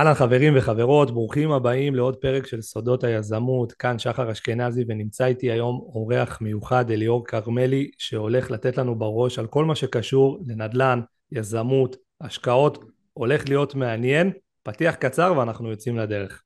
[0.00, 5.50] אהלן חברים וחברות, ברוכים הבאים לעוד פרק של סודות היזמות, כאן שחר אשכנזי ונמצא איתי
[5.50, 11.00] היום אורח מיוחד אליאור כרמלי שהולך לתת לנו בראש על כל מה שקשור לנדל"ן,
[11.32, 14.32] יזמות, השקעות, הולך להיות מעניין,
[14.62, 16.42] פתיח קצר ואנחנו יוצאים לדרך.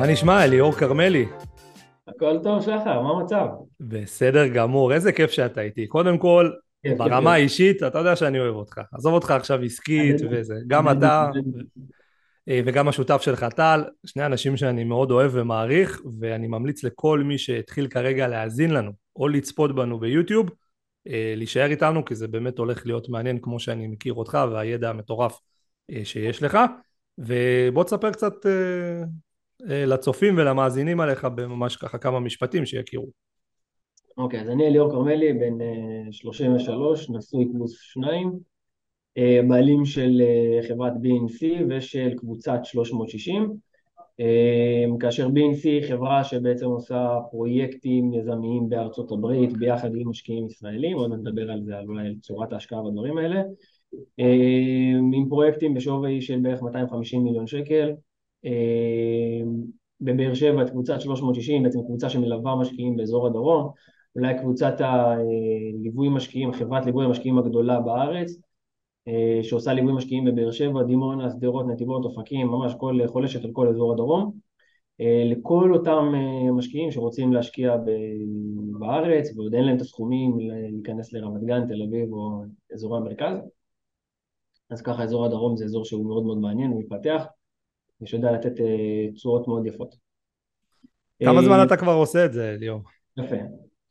[0.00, 1.26] מה נשמע, אליאור כרמלי?
[2.08, 3.46] הכל טוב, שחר, מה המצב?
[3.80, 5.86] בסדר גמור, איזה כיף שאתה איתי.
[5.86, 6.50] קודם כל,
[6.82, 8.80] כיף, ברמה האישית, אתה יודע שאני אוהב אותך.
[8.92, 10.54] עזוב אותך עכשיו עסקית וזה.
[10.66, 11.30] גם אתה
[12.48, 17.38] אה, וגם השותף שלך טל, שני אנשים שאני מאוד אוהב ומעריך, ואני ממליץ לכל מי
[17.38, 20.50] שהתחיל כרגע להאזין לנו, או לצפות בנו ביוטיוב,
[21.08, 25.40] אה, להישאר איתנו, כי זה באמת הולך להיות מעניין כמו שאני מכיר אותך והידע המטורף
[25.90, 26.58] אה, שיש לך.
[27.18, 28.34] ובוא תספר קצת
[29.66, 33.06] לצופים ולמאזינים עליך בממש ככה כמה משפטים שיכירו.
[34.16, 35.58] אוקיי, okay, אז אני אליאור כרמלי, בן
[36.10, 38.32] 33, אה, נשוי פלוס שניים,
[39.18, 40.22] אה, בעלים של
[40.68, 43.70] חברת BNC ושל קבוצת 360,
[45.00, 51.12] כאשר BNC היא חברה שבעצם עושה פרויקטים יזמיים בארצות הברית ביחד עם משקיעים ישראלים, עוד
[51.12, 53.42] נדבר על זה, על אולי צורת ההשקעה והדברים האלה,
[55.14, 58.09] עם פרויקטים בשווי של בערך 250 מיליון שקל, אה,
[60.00, 63.70] בבאר שבע את קבוצת 360, בעצם קבוצה שמלווה משקיעים באזור הדרום,
[64.16, 68.36] אולי קבוצת הליווי משקיעים, חברת ליווי המשקיעים הגדולה בארץ,
[69.08, 73.68] אה, שעושה ליווי משקיעים בבאר שבע, דימונה, שדרות, נתיבות, אופקים, ממש כל חולשת על כל
[73.68, 74.32] אזור הדרום.
[75.00, 76.12] אה, לכל אותם
[76.56, 77.76] משקיעים שרוצים להשקיע
[78.78, 82.42] בארץ ועוד אין להם את הסכומים להיכנס לרמת גן, תל אביב או
[82.74, 83.36] אזורי המרכז.
[84.70, 87.26] אז ככה אזור הדרום זה אזור שהוא מאוד מאוד מעניין ומתפתח.
[88.02, 89.94] ושיודע לתת אה, תשואות מאוד יפות.
[91.24, 92.80] כמה זמן אה, אתה כבר עושה את זה, ליאור?
[93.18, 93.36] יפה.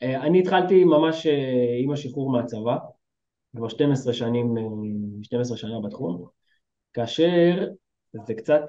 [0.02, 1.28] אה, אני התחלתי ממש
[1.84, 2.78] עם השחרור מהצבא,
[3.56, 4.56] כבר 12 שנים,
[5.24, 6.26] 12 שנה בתחום,
[6.94, 7.68] כאשר
[8.28, 8.62] זה קצת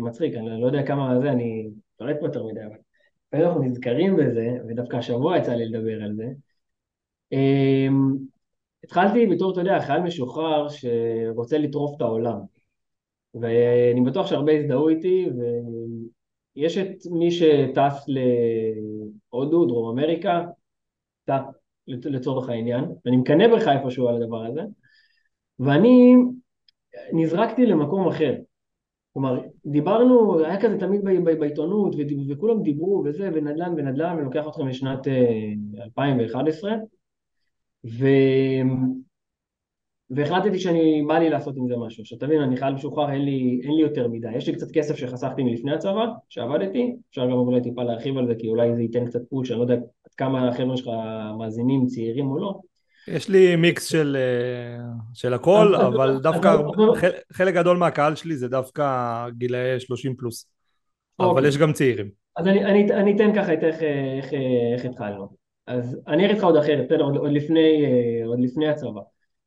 [0.00, 4.48] מצחיק, אני לא יודע כמה זה, אני אפרט פה יותר מדי, אבל אנחנו נזכרים בזה,
[4.68, 6.26] ודווקא השבוע יצא לי לדבר על זה.
[8.84, 12.38] התחלתי בתור, אתה יודע, חייל משוחרר שרוצה לטרוף את העולם.
[13.34, 15.26] ואני בטוח שהרבה הזדהו איתי,
[16.56, 18.06] ויש את מי שטס
[19.32, 20.44] להודו, דרום אמריקה,
[21.24, 21.38] אתה
[21.86, 24.60] לצורך העניין, ואני מקנא בך איפשהו על הדבר הזה,
[25.58, 26.14] ואני
[27.12, 28.34] נזרקתי למקום אחר.
[29.12, 31.00] כלומר, דיברנו, היה כזה תמיד
[31.40, 31.94] בעיתונות,
[32.28, 35.06] וכולם דיברו וזה, ונדל"ן ונדל"ן, ולוקח אתכם לשנת
[35.84, 36.76] 2011, אה,
[37.84, 38.06] ו...
[40.10, 42.02] והחלטתי שאני, בא לי לעשות עם זה משהו.
[42.02, 44.36] עכשיו תבין, אני חייל משוחרר, אין לי, אין לי יותר מדי.
[44.36, 48.34] יש לי קצת כסף שחסכתי מלפני הצבא, שעבדתי, אפשר גם אולי טיפה להרחיב על זה,
[48.38, 50.90] כי אולי זה ייתן קצת פוש, אני לא יודע עד כמה החבר'ה שלך
[51.38, 52.60] מאזינים, צעירים או לא.
[53.08, 56.56] יש לי מיקס של, אה, של הכל, אבל דווקא
[57.32, 60.46] חלק גדול מהקהל שלי זה דווקא גילאי 30 פלוס.
[61.20, 61.48] אבל אוקיי.
[61.48, 62.10] יש גם צעירים.
[62.36, 63.82] אז אני, אני, אני אתן ככה את איך,
[64.16, 64.32] איך,
[64.74, 65.28] איך התחלנו.
[65.66, 69.00] אז אני אגיד לך עוד אחרת, בסדר, עוד, עוד, לפני, אה, עוד לפני הצבא.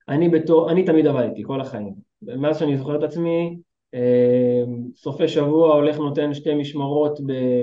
[0.10, 1.94] אני בתור, אני תמיד עבדתי כל החיים.
[2.22, 3.58] מאז שאני זוכר את עצמי,
[3.94, 4.64] אה,
[4.96, 7.20] סופי שבוע הולך נותן שתי משמרות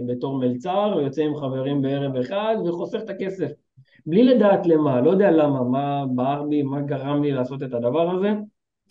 [0.07, 3.51] בתור מלצר, ויוצא עם חברים בערב אחד וחוסך את הכסף.
[4.07, 8.11] בלי לדעת למה, לא יודע למה, מה בער בי, מה גרם לי לעשות את הדבר
[8.11, 8.33] הזה.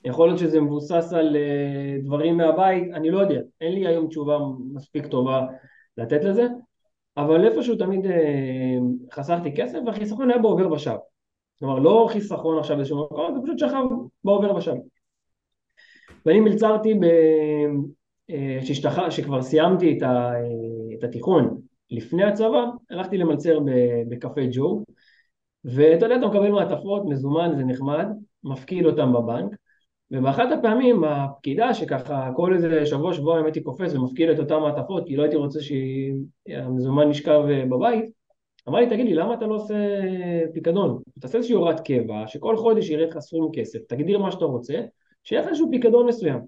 [0.05, 4.37] יכול להיות שזה מבוסס על אה, דברים מהבית, אני לא יודע, אין לי היום תשובה
[4.73, 5.45] מספיק טובה
[5.97, 6.47] לתת לזה,
[7.17, 8.77] אבל איפשהו תמיד אה,
[9.13, 10.95] חסכתי כסף והחיסכון היה בעובר ושב.
[11.61, 13.83] כלומר לא חיסכון עכשיו איזשהו מקום, זה פשוט שכב
[14.23, 14.73] בעובר ושב.
[16.25, 17.05] ואני מלצרתי ב...
[18.29, 19.09] אה, שהשתח...
[19.09, 20.31] שכבר סיימתי את, ה...
[20.99, 21.61] את התיכון
[21.91, 23.59] לפני הצבא, הלכתי למלצר
[24.09, 24.83] בקפה ג'ו,
[25.65, 28.07] ואתה יודע, אתה מקבל מעטפות, מזומן, זה נחמד,
[28.43, 29.55] מפקיד אותם בבנק,
[30.11, 35.15] ובאחת הפעמים הפקידה שככה כל איזה שבוע שבועיים הייתי קופץ ומפקיד את אותם מעטפות כי
[35.15, 38.20] לא הייתי רוצה שהמזומן נשכב בבית
[38.69, 39.75] אמר לי, תגיד לי, למה אתה לא עושה
[40.53, 41.01] פיקדון?
[41.19, 44.73] תעשה איזושהי הוראת קבע, שכל חודש ירד לך סכום כסף, תגדיר מה שאתה רוצה,
[45.23, 46.39] שיהיה לך איזשהו פיקדון מסוים.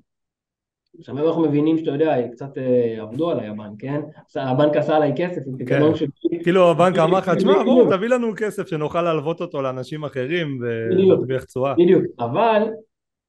[0.99, 4.01] עכשיו אנחנו מבינים שאתה יודע, קצת אה, עבדו עליי הבנק, כן?
[4.35, 5.97] הבנק עשה עליי כסף עם פיקדון כן.
[5.97, 6.05] של...
[6.43, 11.43] כאילו הבנק אמר לך, תשמע, בוא תביא לנו כסף שנוכל להלוות אותו לאנשים אחרים ולהרוויח
[11.43, 11.73] תשואה.
[11.73, 12.63] בדיוק, אבל,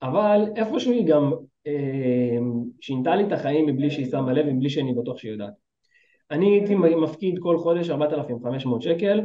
[0.02, 1.32] אבל איפשהו היא גם
[1.66, 2.38] אה,
[2.80, 5.63] שינתה לי את החיים מבלי שהיא שמה לב, מבלי שאני בטוח שהיא יודעת.
[6.30, 9.20] אני הייתי מפקיד כל חודש 4,500 שקל,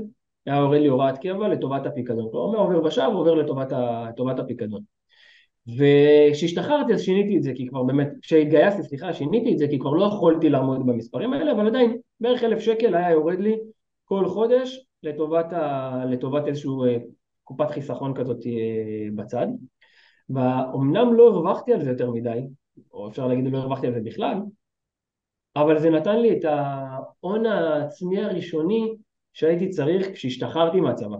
[0.45, 2.27] היה יורד לי הוראת קבע לטובת הפיקדון.
[2.31, 3.71] כלומר, עובר ושב, עובר לטובת,
[4.09, 4.81] לטובת הפיקדון.
[5.77, 9.91] וכשהשתחררתי אז שיניתי את זה, כי כבר באמת, כשהתגייסתי, סליחה, שיניתי את זה, כי כבר
[9.91, 13.57] לא יכולתי לעמוד במספרים האלה, אבל עדיין, בערך אלף שקל היה יורד לי
[14.05, 16.97] כל חודש לטובת, ה, לטובת איזשהו אה,
[17.43, 19.47] קופת חיסכון כזאת אה, בצד.
[20.29, 22.39] ואומנם לא הרווחתי על זה יותר מדי,
[22.93, 24.37] או אפשר להגיד לא הרווחתי על זה בכלל,
[25.61, 28.95] אבל זה נתן לי את ההון העצמי הראשוני
[29.33, 31.17] שהייתי צריך כשהשתחררתי מהצבא.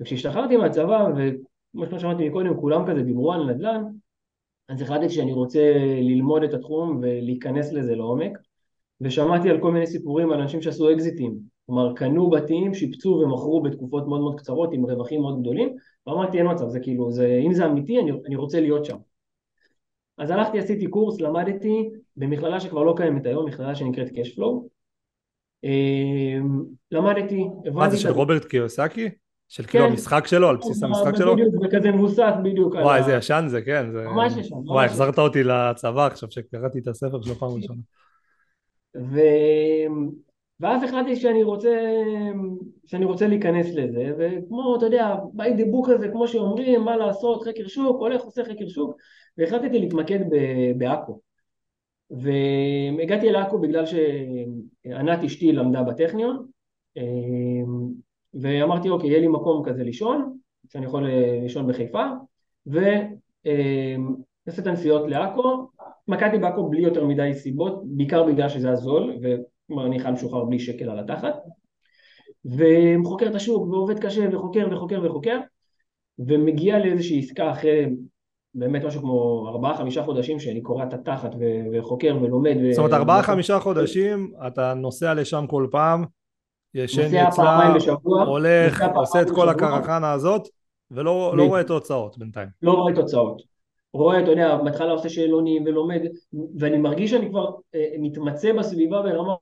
[0.00, 1.08] וכשהשתחררתי מהצבא,
[1.82, 3.84] וכמו שאמרתי מקודם, כולם כזה דיברו על נדל"ן,
[4.68, 8.38] אז החלטתי שאני רוצה ללמוד את התחום ולהיכנס לזה לעומק,
[9.00, 14.06] ושמעתי על כל מיני סיפורים על אנשים שעשו אקזיטים, כלומר קנו בתים, שיפצו ומכרו בתקופות
[14.08, 15.76] מאוד מאוד קצרות עם רווחים מאוד גדולים,
[16.06, 18.96] ואמרתי אין מצב, זה כאילו, זה, אם זה אמיתי אני, אני רוצה להיות שם.
[20.18, 24.68] אז הלכתי, עשיתי קורס, למדתי במכללה שכבר לא קיימת היום, מכללה שנקראת Cashflow.
[25.64, 27.70] אמ, למדתי, הבנתי...
[27.70, 29.10] מה זה של רוברט קיוסקי?
[29.48, 29.90] של כאילו כן.
[29.90, 31.34] המשחק שלו, על בסיס המשחק שלו?
[31.34, 33.86] בדיוק, זה כזה מבוסס בדיוק וואי, איזה ישן זה, כן.
[33.92, 34.54] ממש ישן.
[34.54, 37.80] וואי, החזרת אותי לצבא עכשיו שקראתי את הספר שלו פעם ראשונה.
[40.60, 41.76] ואז החלטתי שאני רוצה,
[42.86, 47.42] שאני רוצה להיכנס לזה, וכמו, אתה יודע, by the book הזה, כמו שאומרים, מה לעשות,
[47.42, 48.96] חקר שוק, הולך עושה חקר שוק,
[49.38, 50.20] והחלטתי להתמקד
[50.78, 51.20] בעכו.
[52.10, 56.46] והגעתי לעכו בגלל שענת אשתי למדה בטכניון,
[58.34, 60.38] ואמרתי, אוקיי, יהיה לי מקום כזה לישון,
[60.72, 61.06] שאני יכול
[61.42, 62.04] לישון בחיפה,
[62.66, 65.68] ולעשות את הנסיעות לעכו,
[66.02, 69.18] התמקדתי בעכו בלי יותר מדי סיבות, בעיקר בגלל שזה הזול,
[69.66, 71.34] כלומר אני חייל משוחרר בלי שקל על התחת,
[72.44, 75.38] וחוקר את השוק ועובד קשה וחוקר וחוקר וחוקר,
[76.18, 77.86] ומגיע לאיזושהי עסקה אחרי
[78.58, 81.30] באמת משהו כמו ארבעה חמישה חודשים שאני קורע את התחת
[81.72, 82.56] וחוקר ולומד.
[82.70, 86.04] זאת אומרת ארבעה חמישה חודשים אתה נוסע לשם כל פעם,
[86.74, 87.74] ישן אצלה,
[88.26, 90.48] הולך, עושה את כל הקרחנה הזאת
[90.90, 92.48] ולא לא רואה תוצאות בינתיים.
[92.62, 93.42] לא רואה תוצאות.
[93.92, 96.00] רואה, אתה יודע, בהתחלה עושה שאלונים ולומד,
[96.58, 99.34] ואני מרגיש שאני כבר אה, מתמצא בסביבה ברמה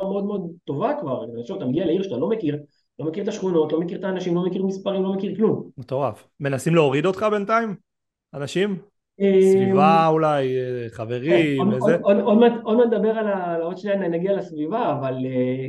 [0.00, 2.58] מאוד מאוד טובה כבר, עכשיו אתה מגיע לעיר שאתה לא מכיר,
[2.98, 5.70] לא מכיר את השכונות, לא מכיר את האנשים, לא מכיר מספרים, לא מכיר כלום.
[5.78, 6.28] מטורף.
[6.40, 7.89] מנסים להוריד אותך בינתיים?
[8.34, 8.78] אנשים?
[9.20, 11.96] אה, סביבה אולי, אה, חברים, איזה?
[12.02, 15.16] עוד מעט נדבר על עוד שנייה נגיע לסביבה, אבל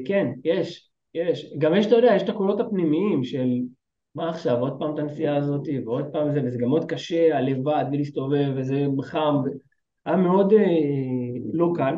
[0.06, 1.54] כן, יש, יש.
[1.58, 3.50] גם יש, אתה יודע, יש את הקולות הפנימיים של
[4.16, 7.86] מה עכשיו, עוד פעם את הנסיעה הזאת, ועוד פעם זה, וזה גם מאוד קשה, הלבד,
[7.92, 9.36] ולהסתובב, וזה חם,
[10.06, 10.66] היה מאוד אה,
[11.54, 11.96] לא קל,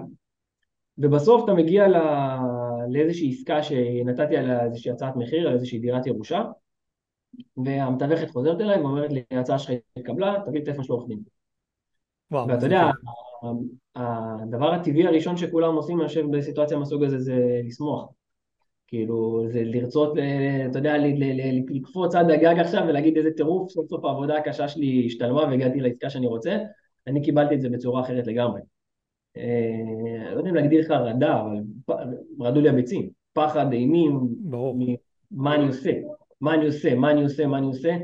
[0.98, 2.00] ובסוף אתה מגיע לא,
[2.90, 6.44] לאיזושהי עסקה שנתתי על איזושהי הצעת מחיר, על איזושהי דירת ירושה,
[7.66, 11.20] והמתווכת חוזרת אליי ואומרת לי, ההצעה שלך התקבלה, תביא את טלפון של עורך דין.
[12.32, 12.90] ואתה יודע,
[13.96, 18.10] הדבר הטבעי הראשון שכולם עושים, אני חושב, בסיטואציה מהסוג הזה, זה לשמוח.
[18.88, 20.94] כאילו, זה לרצות, אה, אתה יודע,
[21.70, 26.10] לקפוץ עד הגג עכשיו ולהגיד איזה טירוף, סוף סוף העבודה הקשה שלי השתלמה והגעתי לעסקה
[26.10, 26.58] שאני רוצה,
[27.08, 28.62] אני קיבלתי את זה בצורה אחרת לגמרי.
[29.38, 32.08] אה, לא יודע אם להגדיר לך רעדה, אבל
[32.42, 34.20] רעדו לי הביצים, פחד, אימים,
[35.32, 35.92] מה אני עושה,
[36.44, 37.98] מה אני עושה, מה אני עושה, מה אני עושה,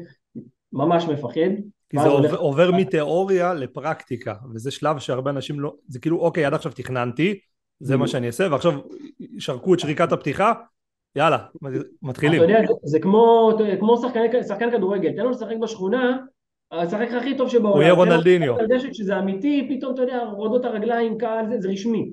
[0.73, 1.51] ממש מפחד.
[1.89, 6.53] כי זה עובר, עובר מתיאוריה לפרקטיקה, וזה שלב שהרבה אנשים לא, זה כאילו אוקיי עד
[6.53, 7.39] עכשיו תכננתי,
[7.79, 8.73] זה מה שאני אעשה, ועכשיו
[9.39, 10.53] שרקו את שריקת הפתיחה,
[11.15, 11.37] יאללה,
[12.01, 12.43] מתחילים.
[12.43, 16.17] אתה יודע, זה כמו, כמו שחקן, שחקן כדורגל, תן לו לשחק בשכונה,
[16.71, 17.75] השחק הכי טוב שבעולם.
[17.75, 18.55] הוא יהיה רונלדיניו.
[18.93, 22.11] שזה אמיתי, פתאום אתה יודע, רועדות הרגליים, קהל, זה, זה רשמי.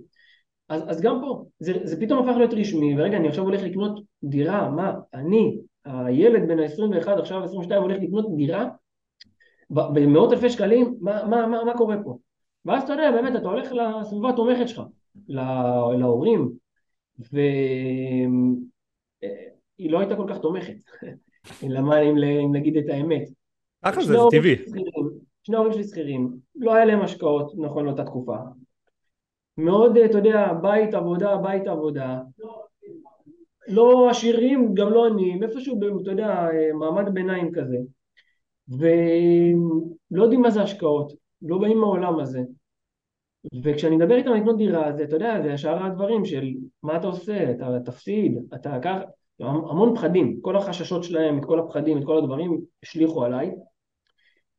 [0.68, 4.00] אז, אז גם פה, זה, זה פתאום הפך להיות רשמי, ורגע, אני עכשיו הולך לקנות
[4.24, 8.68] דירה, מה, אני, הילד בן ה-21, עכשיו 22, הולך לקנות דירה
[9.70, 12.18] במאות אלפי שקלים, מה, מה, מה, מה קורה פה?
[12.64, 14.82] ואז אתה יודע, באמת, אתה הולך לסביבה התומכת שלך,
[15.98, 16.52] להורים,
[17.32, 17.40] ו...
[19.78, 20.74] היא לא הייתה כל כך תומכת,
[21.62, 23.28] למה אם, אם נגיד את האמת.
[23.84, 24.56] ככה זה, זה טבעי.
[25.42, 28.36] שני ההורים שלי שכירים, לא היה להם השקעות נכון לאותה תקופה.
[29.58, 32.18] מאוד, אתה יודע, בית עבודה, בית עבודה.
[33.68, 37.76] לא עשירים, גם לא עניים, איפשהו, אתה יודע, מעמד ביניים כזה.
[38.68, 42.40] ולא יודעים מה זה השקעות, לא באים מהעולם הזה.
[43.62, 46.44] וכשאני מדבר איתם לקנות דירה, זה, אתה יודע, זה שאר הדברים של
[46.82, 49.00] מה אתה עושה, אתה תפסיד, אתה ככה,
[49.40, 53.50] המון פחדים, כל החששות שלהם, את כל הפחדים, את כל הדברים השליכו עליי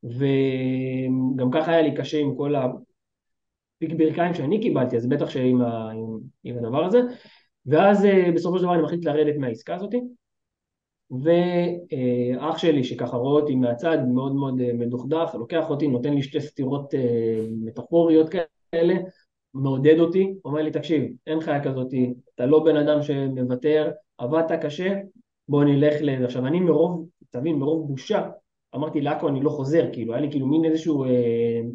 [0.03, 5.91] וגם ככה היה לי קשה עם כל הפיק ברכיים שאני קיבלתי, אז בטח שעם ה,
[5.91, 7.01] עם, עם הדבר הזה
[7.67, 9.93] ואז אה, בסופו של דבר אני מחליט לרדת מהעסקה הזאת
[11.11, 16.41] ואח שלי שככה רואה אותי מהצד מאוד מאוד אה, מדוכדך, לוקח אותי, נותן לי שתי
[16.41, 18.93] סטירות אה, מטאפוריות כאלה
[19.53, 21.87] מעודד אותי, אומר לי תקשיב, אין חיה כזאת,
[22.35, 24.93] אתה לא בן אדם שמוותר, עבדת קשה,
[25.47, 26.25] בוא נלך לזה.
[26.25, 28.29] עכשיו אני מרוב, תבין, מרוב בושה,
[28.75, 31.05] אמרתי לעכו אני לא חוזר, כאילו, היה לי כאילו מין איזשהו,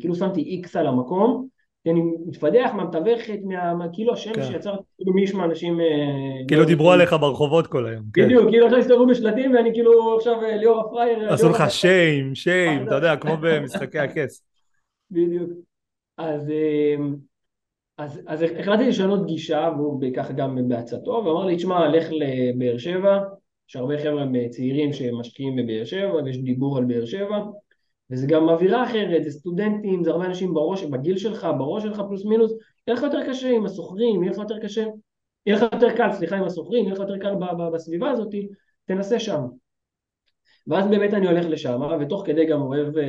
[0.01, 1.49] כאילו שמתי איקס על המקום,
[1.87, 3.39] אני מתפדח מהמתווכת,
[3.79, 4.43] מה, כאילו השם כן.
[4.43, 5.81] שיצר, כאילו מי ישמע אנשים...
[5.81, 5.87] אה,
[6.49, 8.05] כאילו לא דיברו עליך ברחובות כל היום.
[8.15, 8.25] כן.
[8.25, 11.33] בדיוק, כאילו עכשיו הסתובבו בשלטים ואני כאילו עכשיו אה, ליאור הפרייר.
[11.33, 14.45] עשו לך שיים, שיים, אתה יודע, כמו במשחקי הכס.
[15.11, 15.51] בדיוק.
[16.19, 16.53] אז,
[17.99, 23.19] אז, אז החלטתי לשנות גישה, והוא ככה גם בעצתו, ואמר לי, תשמע, לך לבאר שבע,
[23.69, 27.39] יש הרבה חבר'ה צעירים שמשקיעים בבאר שבע, ויש דיבור על באר שבע,
[28.13, 32.25] וזה גם אווירה אחרת, זה סטודנטים, זה הרבה אנשים בראש, בגיל שלך, בראש שלך פלוס
[32.25, 32.53] מינוס,
[32.87, 34.87] יהיה לך יותר קשה עם הסוחרים, יהיה לך יותר קשה,
[35.47, 37.35] יהיה לך יותר קל, סליחה, עם הסוחרים, יהיה לך יותר קל
[37.75, 38.35] בסביבה הזאת,
[38.85, 39.41] תנסה שם.
[40.67, 43.05] ואז באמת אני הולך לשם, ותוך כדי גם אוהב אה,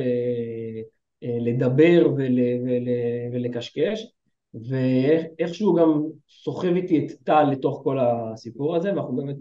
[1.22, 2.88] אה, לדבר ול, ול,
[3.32, 4.06] ולקשקש,
[4.54, 9.36] ואיכשהו גם סוחב איתי את טל לתוך כל הסיפור הזה, ואנחנו באמת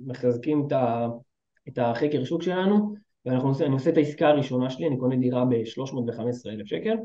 [0.00, 0.68] מחזקים
[1.68, 2.94] את החקר שוק שלנו,
[3.28, 6.96] ואני עושה את העסקה הראשונה שלי, אני קונה דירה ב-315,000 שקל.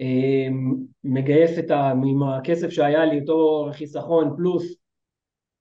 [0.00, 1.90] אמ, מגייס את ה...
[1.90, 4.74] עם הכסף שהיה לי, אותו חיסכון פלוס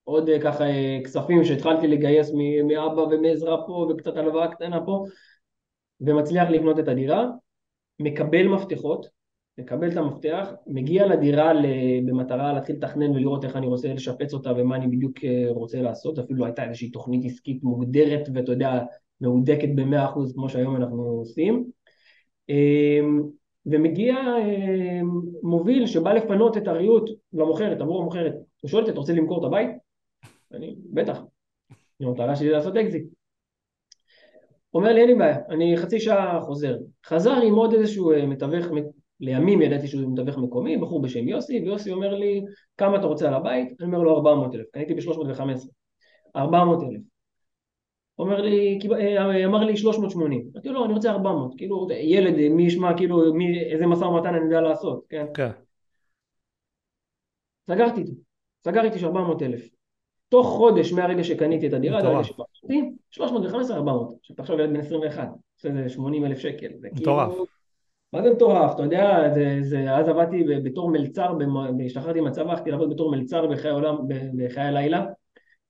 [0.04, 2.32] עוד אה, ככה אה, כספים שהתחלתי לגייס
[2.68, 5.06] מאבא ומעזרה פה וקצת הלוואה קטנה פה
[6.02, 7.26] ומצליח לקנות את הדירה,
[8.00, 9.21] מקבל מפתחות,
[9.58, 11.52] מקבל את המפתח, מגיע לדירה
[12.06, 16.20] במטרה להתחיל לתכנן ולראות איך אני רוצה לשפץ אותה ומה אני בדיוק אה, רוצה לעשות,
[16.20, 18.80] אפילו הייתה איזושהי תוכנית עסקית מוגדרת ואתה יודע,
[19.22, 21.66] מהודקת במאה אחוז כמו שהיום אנחנו עושים.
[22.50, 23.22] אמ,
[23.66, 29.14] ומגיע אמ, מוביל שבא לפנות את הריהוט למוכרת, אמרו המוכרת, הוא שואל אותי, אתה רוצה
[29.14, 29.70] למכור את הבית?
[30.54, 31.22] אני, בטח.
[32.02, 33.04] המטרה שלי לעשות אקזיט.
[34.74, 36.78] אומר לי, אין לי בעיה, אני חצי שעה חוזר.
[37.06, 38.68] חזר עם עוד איזשהו אה, מתווך
[39.22, 42.42] לימים ידעתי שהוא מתווך מקומי, בחור בשם יוסי, ויוסי אומר לי,
[42.78, 43.68] כמה אתה רוצה על הבית?
[43.80, 45.42] אני אומר לו 400 אלף, קניתי ב-315,
[46.36, 47.02] 400 אלף.
[48.20, 52.64] אומר לי, אה, אמר לי 380, אמרתי לו, לא, אני רוצה 400, כאילו, ילד, מי
[52.64, 55.26] ישמע, כאילו, מי, איזה משא ומתן אני יודע לעשות, כן?
[55.34, 55.52] כן.
[57.68, 58.12] סגרתי איתו,
[58.66, 59.70] סגר איתי ש 400 אלף.
[60.30, 64.14] תוך חודש מהרגע שקניתי את הדירה, עד הרגע שפרשתי, 315, 400.
[64.20, 66.68] עכשיו תחשוב ילד בן 21, עושה איזה 80 אלף שקל.
[66.94, 67.32] מטורף.
[67.32, 67.46] כאילו,
[68.14, 68.72] מה זה מטורף?
[68.76, 71.34] אתה יודע, זה, זה, אז עבדתי בתור מלצר,
[71.86, 73.96] השתחררתי מהצבא, הלכתי לעבוד בתור מלצר בחיי העולם,
[74.38, 75.06] בחיי הלילה.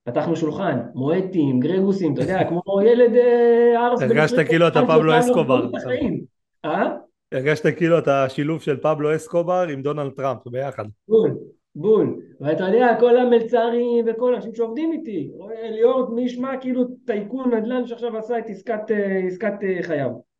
[0.03, 4.01] פתחנו שולחן, מואטים, גרגוסים, אתה יודע, כמו ילד אה, ארס.
[4.01, 5.69] הרגשת כאילו אתה פבלו אסקובר.
[6.65, 6.87] אה?
[7.31, 10.83] הרגשת כאילו אתה שילוב של פבלו אסקובר עם דונלד טראמפ ביחד.
[11.07, 11.37] בול,
[11.75, 12.21] בול.
[12.41, 15.31] ואתה יודע, כל המלצרים וכל האנשים שעובדים איתי,
[15.71, 20.30] ליאור, מי ישמע כאילו טייקון נדל"ן שעכשיו עשה את עסקת, אה, עסקת חייו.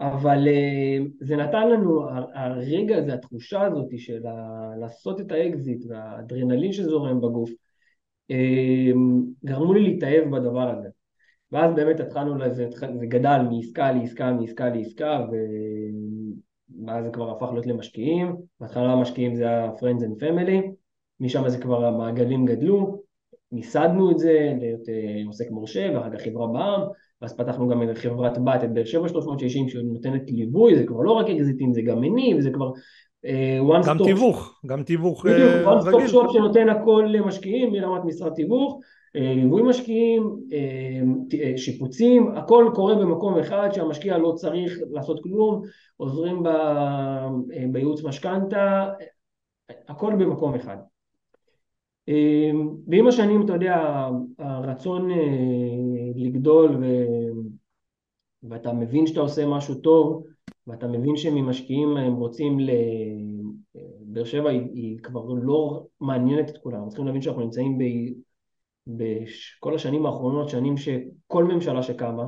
[0.00, 4.22] אבל אה, זה נתן לנו, הרגע הזה, התחושה הזאת של
[4.80, 7.50] לעשות את האקזיט והאדרנלין שזורם בגוף,
[8.30, 8.90] אה,
[9.44, 10.88] גרמו לי להתאהב בדבר הזה.
[11.52, 15.26] ואז באמת התחלנו לזה, זה גדל מעסקה לעסקה, מעסקה לעסקה,
[16.86, 18.36] ואז זה כבר הפך להיות למשקיעים.
[18.60, 20.70] בהתחלה המשקיעים זה היה Friends and Family,
[21.20, 23.02] משם זה כבר המעגלים גדלו,
[23.52, 26.80] מיסדנו את זה להיות אה, עוסק מורשה ואחר כך חברה בע"מ,
[27.22, 31.10] ואז פתחנו גם את חברת בת, את באר שבע 360 שנותנת ליווי, זה כבר לא
[31.10, 32.70] רק אקזיטים, זה גם מניב, זה כבר
[33.26, 34.04] uh, one גם stop...
[34.04, 38.80] תיווך, גם תיווך בדיוק, uh, one stop shop שנותן הכל למשקיעים מרמת משרד תיווך,
[39.14, 40.36] ליווי משקיעים,
[41.56, 45.62] שיפוצים, הכל קורה במקום אחד שהמשקיע לא צריך לעשות כלום,
[45.96, 46.48] עוזרים ב,
[47.72, 48.88] בייעוץ משכנתה,
[49.88, 50.76] הכל במקום אחד.
[52.08, 55.16] אמ, ועם השנים, אתה יודע, הרצון אה,
[56.16, 56.86] לגדול ו...
[58.42, 60.24] ואתה מבין שאתה עושה משהו טוב,
[60.66, 62.70] ואתה מבין שממשקיעים הם רוצים ל...
[64.00, 67.82] באר שבע היא, היא כבר לא מעניינת את כולם, צריכים להבין שאנחנו נמצאים ב...
[68.86, 72.24] בכל השנים האחרונות, שנים שכל ממשלה שקמה,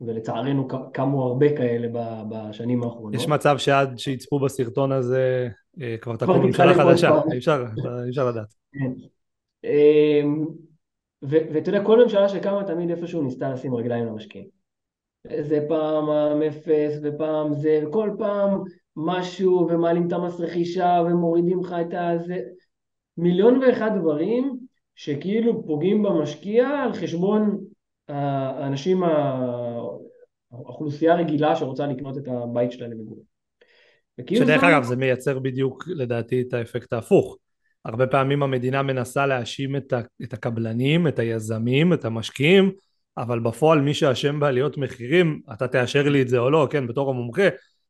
[0.00, 1.88] ולצערנו קמו הרבה כאלה
[2.28, 3.14] בשנים האחרונות.
[3.14, 5.48] יש מצב שעד שיצפו בסרטון הזה
[5.80, 7.64] אה, כבר תקום ממשלה חדשה, אי אפשר,
[8.08, 8.54] אפשר לדעת.
[8.72, 8.92] כן.
[9.64, 10.44] אמ,
[11.22, 14.46] ואתה יודע, כל ממשלה שקמה תמיד איפשהו ניסתה לשים רגליים למשקיעים.
[15.24, 18.62] איזה פעם המפס ופעם זה, וכל פעם
[18.96, 22.40] משהו, ומעלים את המס רכישה ומורידים לך את הזה.
[23.18, 24.58] מיליון ואחד דברים
[24.94, 27.58] שכאילו פוגעים במשקיע על חשבון
[28.08, 29.02] האנשים,
[30.64, 33.36] האוכלוסייה הרגילה שרוצה לקנות את הבית שלה למגורים.
[34.34, 37.36] שדרך אגב זה מייצר בדיוק לדעתי את האפקט ההפוך.
[37.84, 42.72] הרבה פעמים המדינה מנסה להאשים את, את הקבלנים, את היזמים, את המשקיעים,
[43.18, 47.10] אבל בפועל מי שאשם בעליות מחירים, אתה תאשר לי את זה או לא, כן, בתור
[47.10, 47.48] המומחה,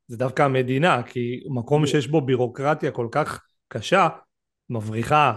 [0.08, 4.08] זה דווקא המדינה, כי מקום שיש בו בירוקרטיה כל כך קשה,
[4.70, 5.32] מבריחה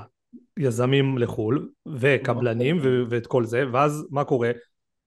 [0.59, 1.69] יזמים לחו"ל,
[1.99, 4.51] וקבלנים, ו- ואת כל זה, ואז מה קורה?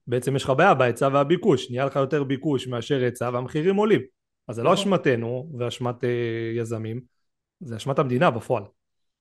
[0.07, 4.01] בעצם יש לך בעיה בהיצע והביקוש, נהיה לך יותר ביקוש מאשר היצע והמחירים עולים.
[4.47, 4.81] אז זה לא נכון.
[4.81, 7.01] אשמתנו ואשמת אה, יזמים,
[7.59, 8.63] זה אשמת המדינה בפועל.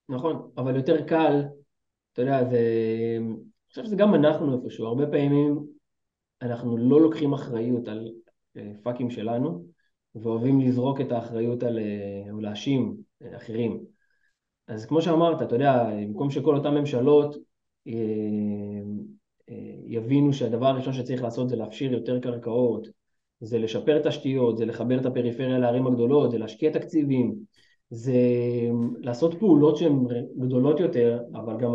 [0.09, 1.43] נכון, אבל יותר קל,
[2.13, 2.59] אתה יודע, זה...
[3.21, 5.59] אני חושב שזה גם אנחנו איפשהו, הרבה פעמים
[6.43, 8.09] אנחנו לא לוקחים אחריות על
[8.57, 9.65] אה, פאקים שלנו,
[10.15, 12.97] ואוהבים לזרוק את האחריות על, אה, או להאשים
[13.37, 13.81] אחרים.
[14.69, 17.37] אז כמו שאמרת, אתה יודע, במקום שכל אותן ממשלות
[19.93, 22.89] יבינו שהדבר הראשון שצריך לעשות זה להפשיר יותר קרקעות,
[23.41, 27.35] זה לשפר תשתיות, זה לחבר את הפריפריה לערים הגדולות, זה להשקיע תקציבים,
[27.91, 28.13] זה
[28.99, 30.07] לעשות פעולות שהן
[30.39, 31.75] גדולות יותר, אבל גם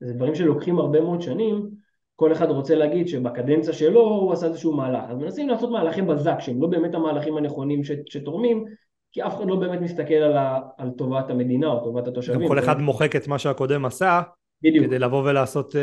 [0.00, 1.68] זה דברים שלוקחים הרבה מאוד שנים,
[2.16, 5.04] כל אחד רוצה להגיד שבקדנציה שלו הוא עשה איזשהו מהלך.
[5.08, 8.64] אז מנסים לעשות מהלכים בזק שהם לא באמת המהלכים הנכונים שתורמים,
[9.12, 12.40] כי אף אחד לא באמת מסתכל על, ה, על טובת המדינה או טובת התושבים.
[12.40, 14.20] גם כל אחד מוחק את מה שהקודם עשה,
[14.62, 14.86] בדיוק.
[14.86, 15.78] כדי לבוא ולעשות uh,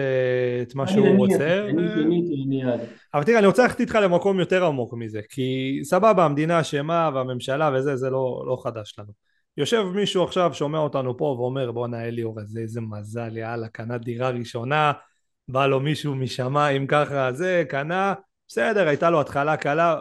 [0.61, 1.65] את מה שהוא אני רוצה.
[1.69, 2.79] אני שיניתי מיד.
[3.13, 7.71] אבל תראה, אני רוצה ללכת איתך למקום יותר עמוק מזה, כי סבבה, המדינה אשמה והממשלה
[7.75, 9.11] וזה, זה לא, לא חדש לנו.
[9.57, 14.29] יושב מישהו עכשיו, שומע אותנו פה ואומר, בואנה אליאור, איזה, איזה מזל, יאללה, קנה דירה
[14.29, 14.91] ראשונה,
[15.47, 18.13] בא לו מישהו משמיים ככה, זה, קנה,
[18.47, 19.99] בסדר, הייתה לו התחלה קלה, אה,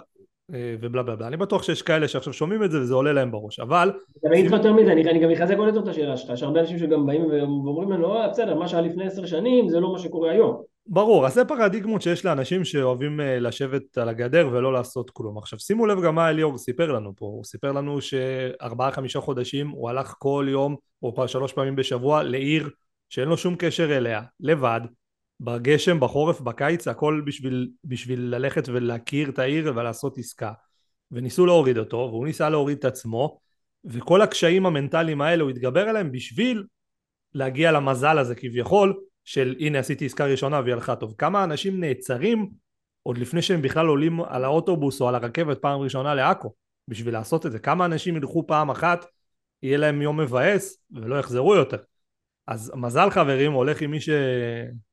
[0.51, 1.27] ובלה בלה בלה.
[1.27, 3.93] אני בטוח שיש כאלה שעכשיו שומעים את זה וזה עולה להם בראש, אבל...
[4.25, 6.79] אני אגיד לך יותר מזה, אני גם אחזק עוד את השאלה שלך, יש הרבה אנשים
[6.79, 10.31] שגם באים ואומרים לנו, אה, בסדר, מה שהיה לפני עשר שנים זה לא מה שקורה
[10.31, 10.63] היום.
[10.87, 15.39] ברור, אז זה פרדיגמות שיש לאנשים שאוהבים אה, לשבת על הגדר ולא לעשות כלום.
[15.39, 19.69] עכשיו שימו לב גם מה אליאור סיפר לנו פה, הוא סיפר לנו שארבעה חמישה חודשים
[19.69, 22.69] הוא הלך כל יום או שלוש פעמים בשבוע לעיר
[23.09, 24.81] שאין לו שום קשר אליה, לבד,
[25.41, 30.53] בגשם, בחורף, בקיץ, הכל בשביל, בשביל ללכת ולהכיר את העיר ולעשות עסקה.
[31.13, 33.41] וניסו להוריד אותו, והוא ניסה להוריד את עצמו,
[33.85, 36.65] וכל הקשיים המנטליים האלה הוא התגבר עליהם בשביל
[37.35, 41.15] להגיע למזל הזה כביכול, של הנה עשיתי עסקה ראשונה והיא הלכה טוב.
[41.19, 42.51] כמה אנשים נעצרים
[43.03, 46.53] עוד לפני שהם בכלל עולים על האוטובוס או על הרכבת פעם ראשונה לעכו,
[46.89, 47.59] בשביל לעשות את זה.
[47.59, 49.07] כמה אנשים ילכו פעם אחת,
[49.63, 51.77] יהיה להם יום מבאס ולא יחזרו יותר.
[52.47, 54.09] אז מזל חברים הולך עם מי, ש...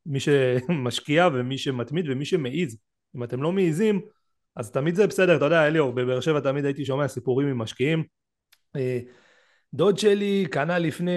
[0.05, 2.77] מי שמשקיע ומי שמתמיד ומי שמעיז.
[3.15, 4.01] אם אתם לא מעיזים,
[4.55, 8.03] אז תמיד זה בסדר, אתה יודע אליאור, בבאר שבע תמיד הייתי שומע סיפורים עם משקיעים.
[8.75, 8.99] אה,
[9.73, 11.11] דוד שלי קנה לפני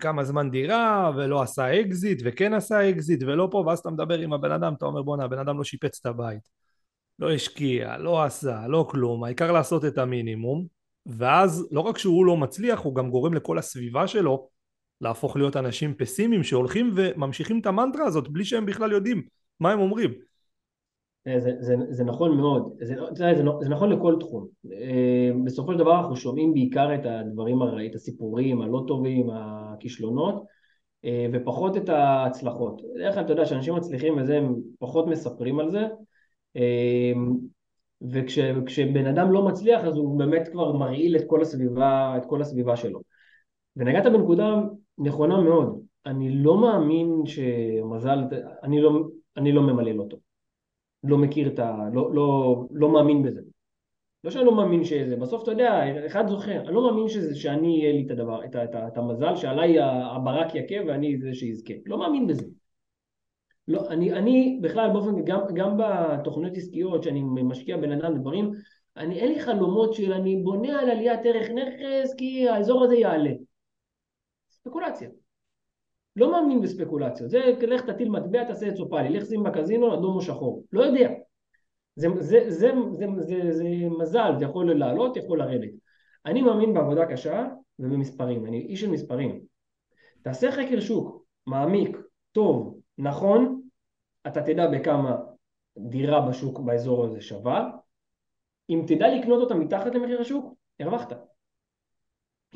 [0.00, 4.32] כמה זמן דירה ולא עשה אקזיט וכן עשה אקזיט ולא פה ואז אתה מדבר עם
[4.32, 6.48] הבן אדם אתה אומר בואנה הבן אדם לא שיפץ את הבית
[7.18, 10.66] לא השקיע, לא עשה, לא כלום, העיקר לעשות את המינימום
[11.06, 14.48] ואז לא רק שהוא לא מצליח הוא גם גורם לכל הסביבה שלו
[15.00, 19.22] להפוך להיות אנשים פסימיים שהולכים וממשיכים את המנטרה הזאת בלי שהם בכלל יודעים
[19.60, 20.10] מה הם אומרים.
[21.26, 24.46] אה, זה, זה, זה נכון מאוד, זה, זה, זה, זה נכון לכל תחום.
[24.72, 27.58] אה, בסופו של דבר אנחנו שומעים בעיקר את הדברים,
[27.90, 30.44] את הסיפורים הלא טובים, הכישלונות,
[31.04, 32.82] אה, ופחות את ההצלחות.
[32.94, 35.86] בדרך כלל אתה יודע שאנשים מצליחים וזה, הם פחות מספרים על זה,
[38.12, 42.76] וכשבן אדם לא מצליח אז הוא באמת כבר מרעיל את כל הסביבה, את כל הסביבה
[42.76, 43.00] שלו.
[43.76, 44.60] ונגעת בנקודה
[44.98, 45.80] נכונה מאוד.
[46.06, 48.18] אני לא מאמין שמזל,
[48.62, 48.90] אני לא,
[49.36, 50.16] אני לא ממלל אותו.
[51.04, 51.76] לא מכיר את ה...
[51.92, 53.40] לא, לא, לא מאמין בזה.
[54.24, 57.68] לא שאני לא מאמין שזה, בסוף אתה יודע, אחד זוכר, אני לא מאמין שזה, שאני
[57.68, 59.76] יהיה לי את הדבר, את, את, את המזל שעליי
[60.16, 61.74] הברק יכה ואני זה שיזכה.
[61.86, 62.46] לא מאמין בזה.
[63.68, 68.52] לא, אני, אני בכלל באופן, גם, גם בתוכניות עסקיות שאני משקיע בן אדם בדברים,
[68.96, 73.30] אני אין לי חלומות של אני בונה על עליית ערך נכס כי האזור הזה יעלה.
[74.66, 75.08] ספקולציה.
[76.16, 77.30] לא מאמין בספקולציות.
[77.30, 80.64] זה לך תטיל מטבע, תעשה את סופלי, לך שים בקזינו אדום או שחור.
[80.72, 81.10] לא יודע.
[81.96, 83.64] זה, זה, זה, זה, זה, זה
[83.98, 85.70] מזל, זה יכול לעלות, יכול לרדת.
[86.26, 87.46] אני מאמין בעבודה קשה
[87.78, 89.40] ובמספרים, אני איש של מספרים.
[90.22, 91.96] תעשה חקר שוק, מעמיק,
[92.32, 93.62] טוב, נכון,
[94.26, 95.16] אתה תדע בכמה
[95.78, 97.70] דירה בשוק באזור הזה שווה,
[98.70, 101.12] אם תדע לקנות אותה מתחת למחיר השוק, הרווחת.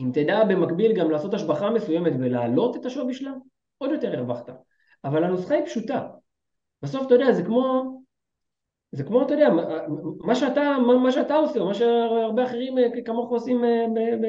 [0.00, 3.32] אם תדע במקביל גם לעשות השבחה מסוימת ולהעלות את השווי שלה,
[3.78, 4.50] עוד יותר הרווחת.
[5.04, 6.08] אבל הנוסחה היא פשוטה.
[6.82, 7.82] בסוף אתה יודע, זה כמו,
[8.92, 9.48] זה כמו, אתה יודע,
[10.20, 13.86] מה שאתה, מה שאתה עושה, או מה שהרבה אחרים אה, כמוך עושים אה,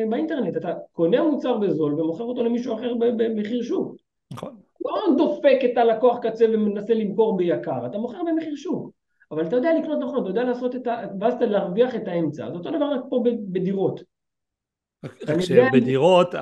[0.10, 3.95] באינטרנט, אתה קונה מוצר בזול ומוכר אותו למישהו אחר במחיר שוק.
[4.34, 4.55] נכון.
[4.86, 8.91] לא דופק את הלקוח קצה ומנסה למכור ביקר, אתה מוכר במחיר שוק.
[9.31, 11.03] אבל אתה יודע לקנות נכון, אתה יודע לעשות את ה...
[11.19, 12.49] ואז אתה להרוויח את האמצע.
[12.49, 14.01] זה אותו דבר רק פה בדירות.
[15.03, 16.35] רק שבדירות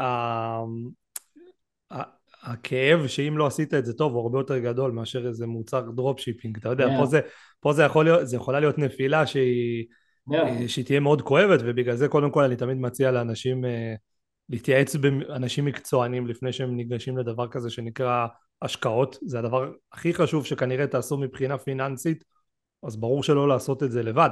[2.41, 6.57] הכאב שאם לא עשית את זה טוב הוא הרבה יותר גדול מאשר איזה מוצר דרופשיפינג
[6.57, 6.99] אתה יודע yeah.
[6.99, 7.19] פה, זה,
[7.59, 9.85] פה זה יכול להיות זה יכולה להיות נפילה שהיא,
[10.31, 10.67] yeah.
[10.67, 13.67] שהיא תהיה מאוד כואבת ובגלל זה קודם כל אני תמיד מציע לאנשים uh,
[14.49, 18.27] להתייעץ באנשים מקצוענים לפני שהם ניגשים לדבר כזה שנקרא
[18.61, 22.23] השקעות, זה הדבר הכי חשוב שכנראה תעשו מבחינה פיננסית,
[22.83, 24.29] אז ברור שלא לעשות את זה לבד.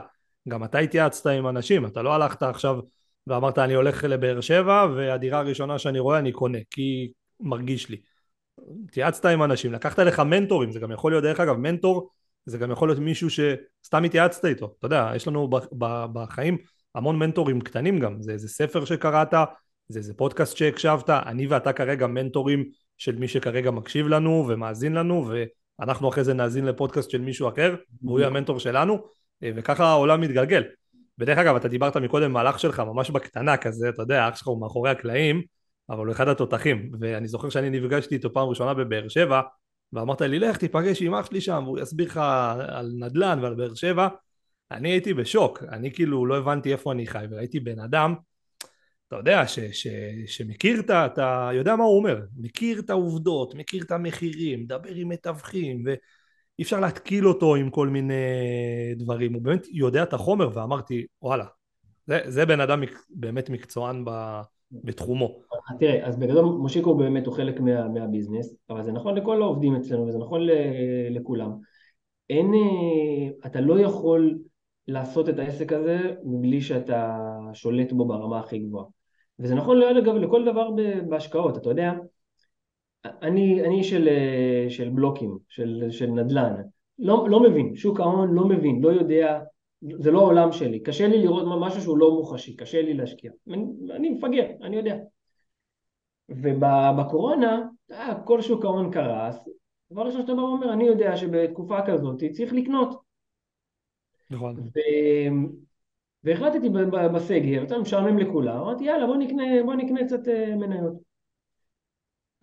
[0.49, 2.79] גם אתה התייעצת עם אנשים, אתה לא הלכת עכשיו
[3.27, 7.97] ואמרת אני הולך לבאר שבע והדירה הראשונה שאני רואה אני קונה, כי מרגיש לי.
[8.83, 12.09] התייעצת עם אנשים, לקחת לך מנטורים, זה גם יכול להיות דרך אגב מנטור,
[12.45, 15.49] זה גם יכול להיות מישהו שסתם התייעצת איתו, אתה יודע, יש לנו
[16.13, 16.57] בחיים
[16.95, 19.33] המון מנטורים קטנים גם, זה איזה ספר שקראת,
[19.89, 22.65] זה איזה פודקאסט שהקשבת, אני ואתה כרגע מנטורים
[22.97, 25.29] של מי שכרגע מקשיב לנו ומאזין לנו
[25.79, 28.97] ואנחנו אחרי זה נאזין לפודקאסט של מישהו אחר והוא יהיה המנטור שלנו
[29.41, 30.63] וככה העולם מתגלגל.
[31.19, 34.61] ודרך אגב אתה דיברת מקודם מהלך שלך ממש בקטנה כזה, אתה יודע, אח שלך הוא
[34.61, 35.41] מאחורי הקלעים
[35.89, 36.91] אבל הוא אחד התותחים.
[36.99, 39.41] ואני זוכר שאני נפגשתי איתו פעם ראשונה בבאר שבע
[39.93, 42.17] ואמרת לי לך תיפגש עם אח שלי שם והוא יסביר לך
[42.67, 44.07] על נדל"ן ועל באר שבע.
[44.71, 48.15] אני הייתי בשוק, אני כאילו לא הבנתי איפה אני חי וראיתי בן אדם
[49.07, 49.87] אתה יודע, ש, ש,
[50.25, 51.05] שמכיר את ה...
[51.05, 55.83] אתה יודע מה הוא אומר, מכיר את העובדות, מכיר את המחירים, מדבר עם מתווכים,
[56.57, 58.13] ואי אפשר להתקיל אותו עם כל מיני
[58.95, 61.45] דברים, הוא באמת יודע את החומר, ואמרתי, וואלה,
[62.05, 64.41] זה, זה בן אדם מק, באמת מקצוען ב,
[64.71, 65.39] בתחומו.
[65.79, 70.07] תראה, אז בגדול מושיקו באמת הוא חלק מה, מהביזנס, אבל זה נכון לכל העובדים אצלנו,
[70.07, 70.41] וזה נכון
[71.09, 71.51] לכולם.
[72.29, 74.39] אין, אה, אתה לא יכול
[74.87, 77.19] לעשות את העסק הזה מבלי שאתה
[77.53, 78.85] שולט בו ברמה הכי גבוהה.
[79.39, 80.69] וזה נכון אגב לכל דבר
[81.09, 81.93] בהשקעות, אתה יודע,
[83.05, 84.09] אני, אני של,
[84.69, 86.53] של בלוקים, של, של נדל"ן,
[86.99, 89.39] לא, לא מבין, שוק ההון לא מבין, לא יודע,
[89.81, 93.65] זה לא העולם שלי, קשה לי לראות משהו שהוא לא מוחשי, קשה לי להשקיע, אני,
[93.91, 94.97] אני מפגר, אני יודע.
[96.29, 99.49] ובקורונה, אה, כל שוק ההון קרס,
[99.91, 103.01] דבר ראשון שאתה בא ואומר, אני יודע שבתקופה כזאת צריך לקנות.
[104.29, 104.55] נכון.
[106.23, 106.69] והחלטתי
[107.13, 111.06] בסגר, אתה משעמם לכולם, אמרתי יאללה בוא נקנה, בוא נקנה קצת אה, מניות.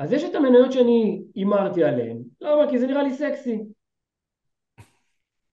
[0.05, 2.71] אז יש את המניות שאני הימרתי עליהן, למה?
[2.71, 3.59] כי זה נראה לי סקסי.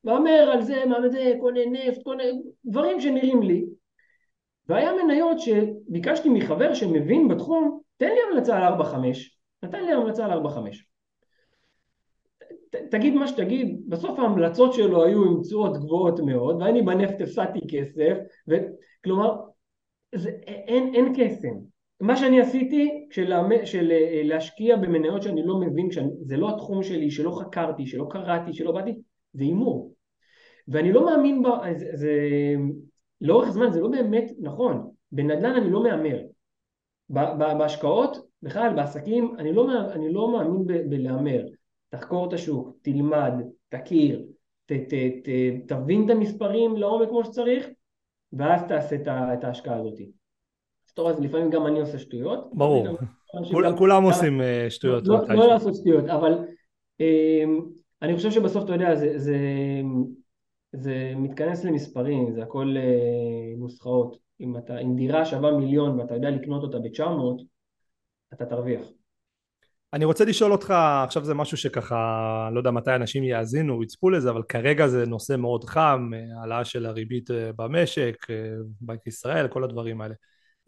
[0.04, 2.24] מהמר על זה, מהמר זה, קונה נפט, קונה
[2.66, 3.66] דברים שנראים לי.
[4.68, 8.96] והיה מניות שביקשתי מחבר שמבין בתחום, תן לי המלצה על 4-5,
[9.64, 10.46] נתן לי המלצה על 4-5.
[12.92, 18.18] תגיד מה שתגיד, בסוף ההמלצות שלו היו עם תשואות גבוהות מאוד, ואני בנפט הפסדתי כסף,
[19.04, 19.36] כלומר,
[20.16, 21.71] זה, אין, אין קסם.
[22.02, 23.34] מה שאני עשיתי של,
[23.64, 25.90] של אה, להשקיע במניות שאני לא מבין,
[26.22, 29.02] זה לא התחום שלי, שלא חקרתי, שלא קראתי, שלא באתי,
[29.34, 29.94] זה הימור.
[30.68, 32.12] ואני לא מאמין, ב, זה, זה,
[33.22, 34.92] לאורך זמן זה לא באמת נכון.
[35.12, 36.22] בנדל"ן אני לא מהמר.
[37.60, 41.46] בהשקעות, בכלל בעסקים, אני לא, אני לא מאמין בלהמר.
[41.90, 43.34] תחקור את השוק, תלמד,
[43.70, 44.26] תכיר,
[44.66, 45.30] ת, ת, ת,
[45.68, 47.68] תבין את המספרים לעומק כמו שצריך,
[48.34, 48.96] ואז תעשה
[49.34, 50.21] את ההשקעה הזאת.
[50.94, 52.50] טוב, אז לפעמים גם אני עושה שטויות.
[52.54, 52.88] ברור,
[53.52, 55.08] כולם, כולם עושים אה, שטויות.
[55.08, 56.34] לא, לא לעשות שטויות, אבל
[57.00, 57.62] אמ,
[58.02, 59.38] אני חושב שבסוף, אתה יודע, זה, זה,
[60.74, 64.18] זה מתכנס למספרים, זה הכל אה, נוסחאות.
[64.42, 67.44] אם, אתה, אם דירה שווה מיליון ואתה יודע לקנות אותה ב-900,
[68.34, 68.82] אתה תרוויח.
[69.94, 70.74] אני רוצה לשאול אותך,
[71.04, 75.36] עכשיו זה משהו שככה, לא יודע מתי אנשים יאזינו, יצפו לזה, אבל כרגע זה נושא
[75.36, 78.36] מאוד חם, העלאה של הריבית אה, במשק, אה,
[78.82, 80.14] בנק ישראל, כל הדברים האלה.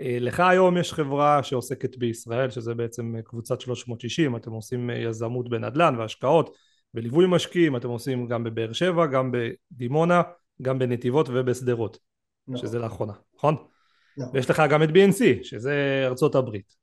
[0.04, 5.96] אה, לך היום יש חברה שעוסקת בישראל, שזה בעצם קבוצת 360, אתם עושים יזמות בנדל"ן
[5.98, 6.56] והשקעות,
[6.94, 10.22] בליווי משקיעים, אתם עושים גם בבאר שבע, גם בדימונה,
[10.62, 11.98] גם בנתיבות ובשדרות,
[12.48, 12.68] נכון.
[12.68, 13.56] שזה לאחרונה, נכון?
[14.18, 14.36] נכון.
[14.36, 16.74] ויש לך גם את BNC, שזה ארצות הברית.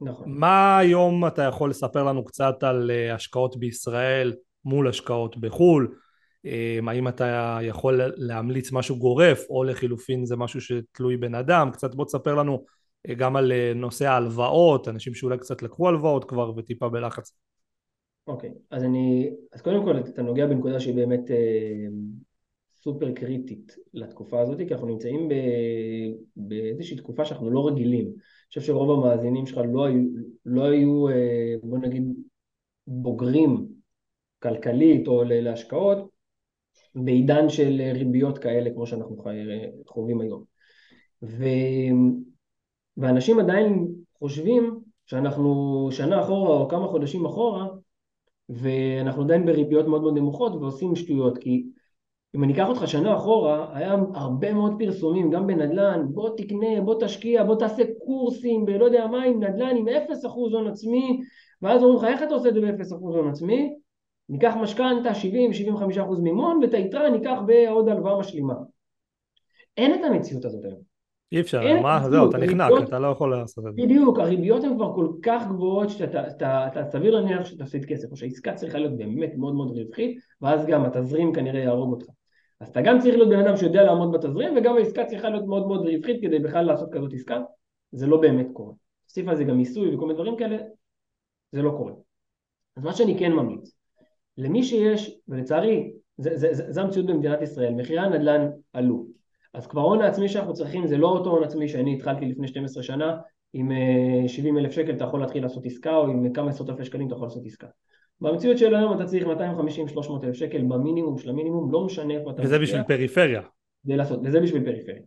[0.00, 0.24] נכון.
[0.38, 5.94] מה היום אתה יכול לספר לנו קצת על אה, השקעות בישראל מול השקעות בחו"ל?
[6.46, 11.70] אה, האם אתה יכול להמליץ משהו גורף או לחילופין זה משהו שתלוי בן אדם?
[11.72, 12.64] קצת בוא תספר לנו
[13.08, 17.32] אה, גם על נושא ההלוואות, אנשים שאולי קצת לקחו הלוואות כבר וטיפה בלחץ.
[18.26, 21.86] אוקיי, okay, אז אני, אז קודם כל אתה נוגע בנקודה שהיא באמת אה,
[22.82, 25.34] סופר קריטית לתקופה הזאת, כי אנחנו נמצאים ב,
[26.36, 28.12] באיזושהי תקופה שאנחנו לא רגילים.
[28.48, 30.02] חושב שרוב המאזינים שלך לא היו,
[30.44, 32.02] לא היו אה, בוא נגיד
[32.86, 33.66] בוגרים
[34.42, 36.10] כלכלית או להשקעות
[36.94, 39.16] בעידן של ריביות כאלה כמו שאנחנו
[39.86, 40.44] חווים היום.
[41.22, 41.44] ו...
[42.96, 47.68] ואנשים עדיין חושבים שאנחנו שנה אחורה או כמה חודשים אחורה
[48.48, 51.64] ואנחנו עדיין בריביות מאוד מאוד נמוכות ועושים שטויות כי
[52.34, 56.94] אם אני אקח אותך שנה אחורה, היה הרבה מאוד פרסומים, גם בנדל"ן, בוא תקנה, בוא
[57.00, 59.92] תשקיע, בוא תעשה קורסים בלא יודע מה עם נדל"ן עם 0%
[60.28, 61.20] הון עצמי,
[61.62, 63.74] ואז אומרים לך איך אתה עושה את זה ב-0% הון עצמי?
[64.30, 68.54] ניקח משכנתה 70-75% מימון ואת היתרה ניקח בעוד הלוואה משלימה.
[69.76, 70.80] אין את המציאות הזאת היום.
[71.32, 73.82] אי אפשר, מה, זהו, אתה נחנק, אתה לא יכול לעשות את זה.
[73.82, 78.78] בדיוק, הריביות הן כבר כל כך גבוהות שאתה סביר להניח שתפסיד כסף, או שהעסקה צריכה
[78.78, 82.06] להיות באמת מאוד מאוד רווחית, ואז גם התזרים כנראה יהרוג אותך.
[82.60, 85.66] אז אתה גם צריך להיות בן אדם שיודע לעמוד בתזרים, וגם העסקה צריכה להיות מאוד
[85.66, 87.40] מאוד רווחית כדי בכלל לעשות כזאת עסקה,
[87.92, 88.72] זה לא באמת קורה.
[89.06, 90.56] תוסיף על זה גם מיסוי וכל מיני דברים כאלה,
[91.52, 91.92] זה לא קורה.
[92.76, 93.79] אז מה שאני כן ממליץ,
[94.40, 99.06] למי שיש, ולצערי, זה המציאות במדינת ישראל, מחירי הנדל"ן עלו.
[99.54, 102.82] אז כבר הון העצמי שאנחנו צריכים זה לא אותו הון עצמי שאני התחלתי לפני 12
[102.82, 103.16] שנה,
[103.52, 103.70] עם
[104.26, 107.06] 70 אה, אלף שקל אתה יכול להתחיל לעשות עסקה, או עם כמה עשרות אלפי שקלים
[107.06, 107.66] אתה יכול לעשות עסקה.
[108.20, 109.28] במציאות של היום אתה צריך 250-300
[110.24, 112.42] אלף שקל במינימום של המינימום, לא משנה איפה אתה...
[112.42, 113.42] וזה בשביל פריפריה.
[113.82, 115.02] זה לעשות, וזה בשביל פריפריה.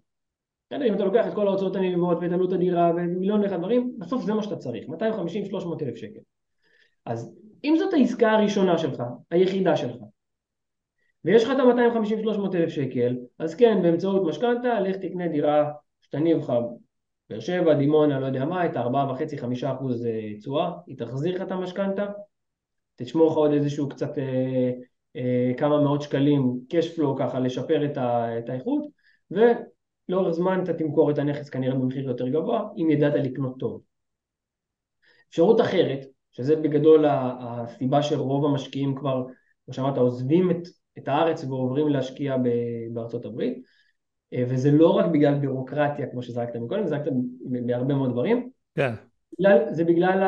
[0.87, 4.33] אם אתה לוקח את כל ההוצאות הנלמות ואת עלות הדירה ומיליון ואחד דברים, בסוף זה
[4.33, 4.93] מה שאתה צריך, 250-300
[5.81, 6.19] אלף שקל.
[7.05, 9.95] אז אם זאת העסקה הראשונה שלך, היחידה שלך,
[11.25, 16.53] ויש לך את ה-250-300 אלף שקל, אז כן, באמצעות משכנתה, לך תקנה דירה שתניב לך
[17.29, 21.51] באר שבע, דימונה, לא יודע מה, את ה-4.5-5 אחוז אה, תשואה, היא תחזיר לך את
[21.51, 22.05] המשכנתה,
[22.95, 24.71] תשמור לך עוד איזשהו קצת אה,
[25.15, 28.83] אה, כמה מאות שקלים cash flow ככה לשפר את, ה, את האיכות,
[29.31, 33.81] ולאורך זמן אתה תמכור את הנכס כנראה במחיר יותר גבוה, אם ידעת לקנות טוב.
[35.29, 39.25] אפשרות אחרת, שזה בגדול הסיבה שרוב המשקיעים כבר,
[39.65, 40.67] כמו שאמרת, עוזבים את,
[40.97, 42.35] את הארץ ועוברים להשקיע
[42.93, 43.63] בארצות הברית,
[44.33, 47.11] אה, וזה לא רק בגלל בירוקרטיה, כמו שזרקת מקודם, זרקת
[47.65, 48.93] בהרבה מאוד דברים, כן.
[49.39, 50.19] בגלל, זה בגלל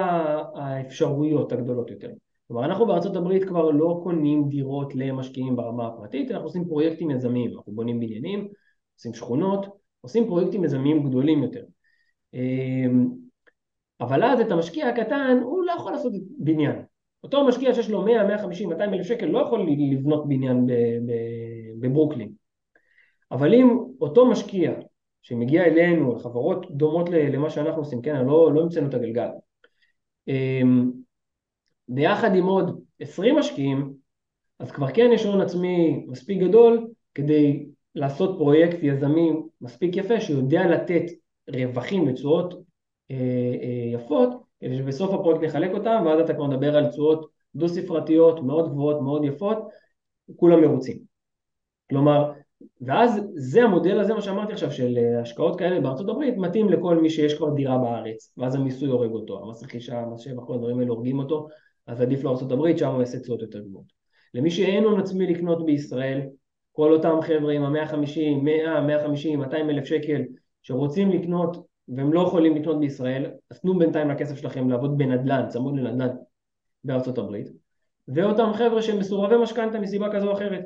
[0.55, 2.09] האפשרויות הגדולות יותר.
[2.47, 7.51] כלומר, אנחנו בארצות הברית כבר לא קונים דירות למשקיעים ברמה הפרטית, אנחנו עושים פרויקטים יזמיים,
[7.57, 8.47] אנחנו בונים בניינים,
[8.97, 9.65] עושים שכונות,
[10.01, 11.63] עושים פרויקטים יזמיים גדולים יותר.
[14.01, 16.81] אבל אז את המשקיע הקטן, הוא לא יכול לעשות בניין.
[17.23, 20.67] אותו משקיע שיש לו 100, 150, 200 אלף שקל לא יכול לבנות בניין
[21.79, 22.31] בברוקלין.
[23.31, 24.71] אבל אם אותו משקיע
[25.21, 29.27] שמגיע אלינו, חברות דומות למה שאנחנו עושים, כן, לא, לא המצאנו את הגלגל,
[30.27, 30.91] אמ,
[31.87, 33.93] ביחד עם עוד 20 משקיעים,
[34.59, 39.31] אז כבר כן יש הון עצמי מספיק גדול כדי לעשות פרויקט יזמי
[39.61, 41.03] מספיק יפה שיודע לתת
[41.49, 42.53] רווחים ותשואות
[43.93, 48.71] יפות, כדי שבסוף הפרויקט נחלק אותם, ואז אתה כבר מדבר על תשואות דו ספרתיות מאוד
[48.71, 49.57] גבוהות, מאוד יפות,
[50.35, 50.97] כולם מרוצים.
[51.89, 52.31] כלומר,
[52.81, 56.97] ואז זה המודל הזה, מה שאמרתי עכשיו, של אה, השקעות כאלה בארצות הברית, מתאים לכל
[56.97, 60.79] מי שיש כבר דירה בארץ, ואז המיסוי הורג אותו, המס רכישה, המס שבח, כל הדברים
[60.79, 61.47] האלה הורגים אותו,
[61.87, 63.85] אז עדיף לארצות הברית, שם הוא יעשה תשואות יותר גבוהות.
[64.33, 66.21] למי שאין הון עצמי לקנות בישראל,
[66.71, 70.21] כל אותם חבר'ה עם ה-150, 100, 150, 200 אלף שקל,
[70.61, 75.75] שרוצים לקנות והם לא יכולים לקנות בישראל, אז תנו בינתיים לכסף שלכם לעבוד בנדל"ן, צמוד
[75.75, 76.15] לנדל"ן
[76.83, 77.47] בארצות הברית,
[78.07, 80.65] ואותם חבר'ה שהם מסורבי משכנתה מסיבה כזו או אחרת,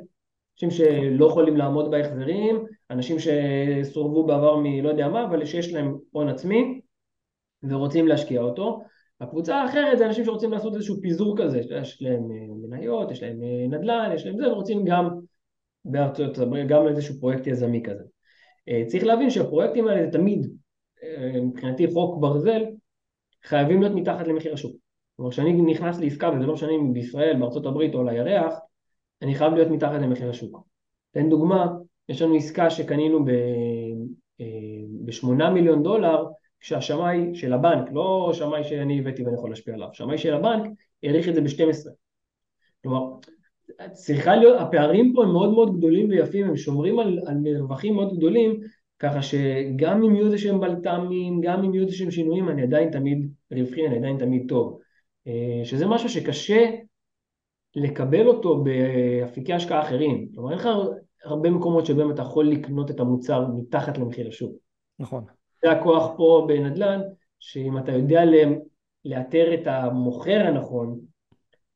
[0.54, 6.28] אנשים שלא יכולים לעמוד בהחזרים, אנשים שסורבו בעבר מלא יודע מה, אבל שיש להם הון
[6.28, 6.80] עצמי
[7.62, 8.80] ורוצים להשקיע אותו.
[9.20, 13.42] הקבוצה האחרת זה אנשים שרוצים לעשות איזשהו פיזור כזה, יש להם אה, מניות, יש להם
[13.42, 15.08] אה, נדל"ן, יש להם זה, ורוצים גם
[15.84, 18.04] בארצות הברית, גם איזשהו פרויקט יזמי כזה.
[18.68, 20.50] אה, צריך להבין שהפרויקטים האלה זה תמיד
[21.42, 22.62] מבחינתי חוק ברזל,
[23.44, 24.76] חייבים להיות מתחת למחיר השוק.
[25.16, 28.54] כלומר, כשאני נכנס לעסקה, וזה לא משנה אם בישראל, בארצות הברית או על הירח,
[29.22, 30.66] אני חייב להיות מתחת למחיר השוק.
[31.10, 31.66] תן דוגמה,
[32.08, 36.24] יש לנו עסקה שקנינו ב-8 אה, מיליון דולר,
[36.60, 40.70] כשהשמאי של הבנק, לא שמאי שאני הבאתי ואני יכול להשפיע עליו, שמאי של הבנק
[41.02, 41.90] העריך את זה ב-12.
[42.82, 43.06] כלומר,
[43.92, 48.16] צריכה להיות, הפערים פה הם מאוד מאוד גדולים ויפים, הם שומרים על, על מרווחים מאוד
[48.16, 48.60] גדולים,
[49.00, 52.90] ככה שגם אם יהיו איזה שהם בלת"מים, גם אם יהיו איזה שהם שינויים, אני עדיין
[52.90, 54.78] תמיד רווחי, אני עדיין תמיד טוב.
[55.26, 56.70] אה, שזה משהו שקשה
[57.76, 60.28] לקבל אותו באפיקי השקעה אחרים.
[60.34, 60.68] כלומר, אין לך
[61.24, 64.52] הרבה מקומות שבהם אתה יכול לקנות את המוצר מתחת למחיר השוק.
[64.98, 65.24] נכון.
[65.62, 67.00] זה הכוח פה בנדל"ן,
[67.38, 68.22] שאם אתה יודע
[69.04, 71.00] לאתר את המוכר הנכון,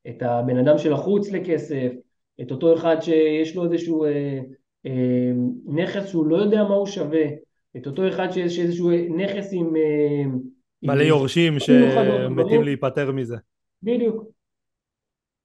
[0.08, 1.92] את הבן אדם של החוץ לכסף,
[2.40, 4.40] את אותו אחד שיש לו איזשהו אה,
[5.66, 7.24] נכס שהוא לא יודע מה הוא שווה,
[7.76, 9.76] את אותו אחד שיש איזשהו נכס עם...
[9.76, 10.24] אה,
[10.82, 13.36] מלא יורשים שמתים להיפטר מזה.
[13.82, 14.24] בדיוק.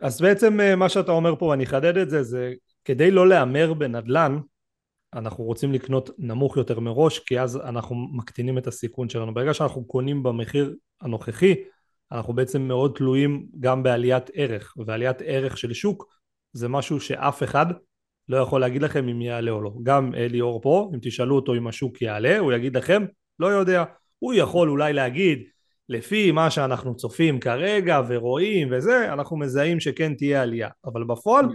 [0.02, 2.54] אז בעצם אה, מה שאתה אומר פה, אני אחדד את זה, זה
[2.86, 4.40] כדי לא להמר בנדל"ן,
[5.14, 9.34] אנחנו רוצים לקנות נמוך יותר מראש, כי אז אנחנו מקטינים את הסיכון שלנו.
[9.34, 11.56] ברגע שאנחנו קונים במחיר הנוכחי,
[12.12, 16.06] אנחנו בעצם מאוד תלויים גם בעליית ערך, ועליית ערך של שוק
[16.54, 17.66] זה משהו שאף אחד
[18.30, 19.72] לא יכול להגיד לכם אם יעלה או לא.
[19.84, 23.06] גם אליאור פה, אם תשאלו אותו אם השוק יעלה, הוא יגיד לכם,
[23.40, 23.84] לא יודע.
[24.20, 25.44] הוא יכול אולי להגיד,
[25.90, 30.70] לפי מה שאנחנו צופים כרגע ורואים וזה, אנחנו מזהים שכן תהיה עלייה.
[30.86, 31.46] אבל בפועל,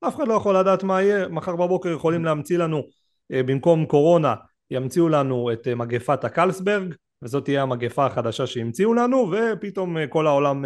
[0.00, 1.28] אף אחד לא יכול לדעת מה יהיה.
[1.28, 2.82] מחר בבוקר יכולים להמציא לנו,
[3.32, 4.34] אה, במקום קורונה,
[4.70, 10.64] ימציאו לנו את מגפת הקלסברג, וזאת תהיה המגפה החדשה שהמציאו לנו, ופתאום כל העולם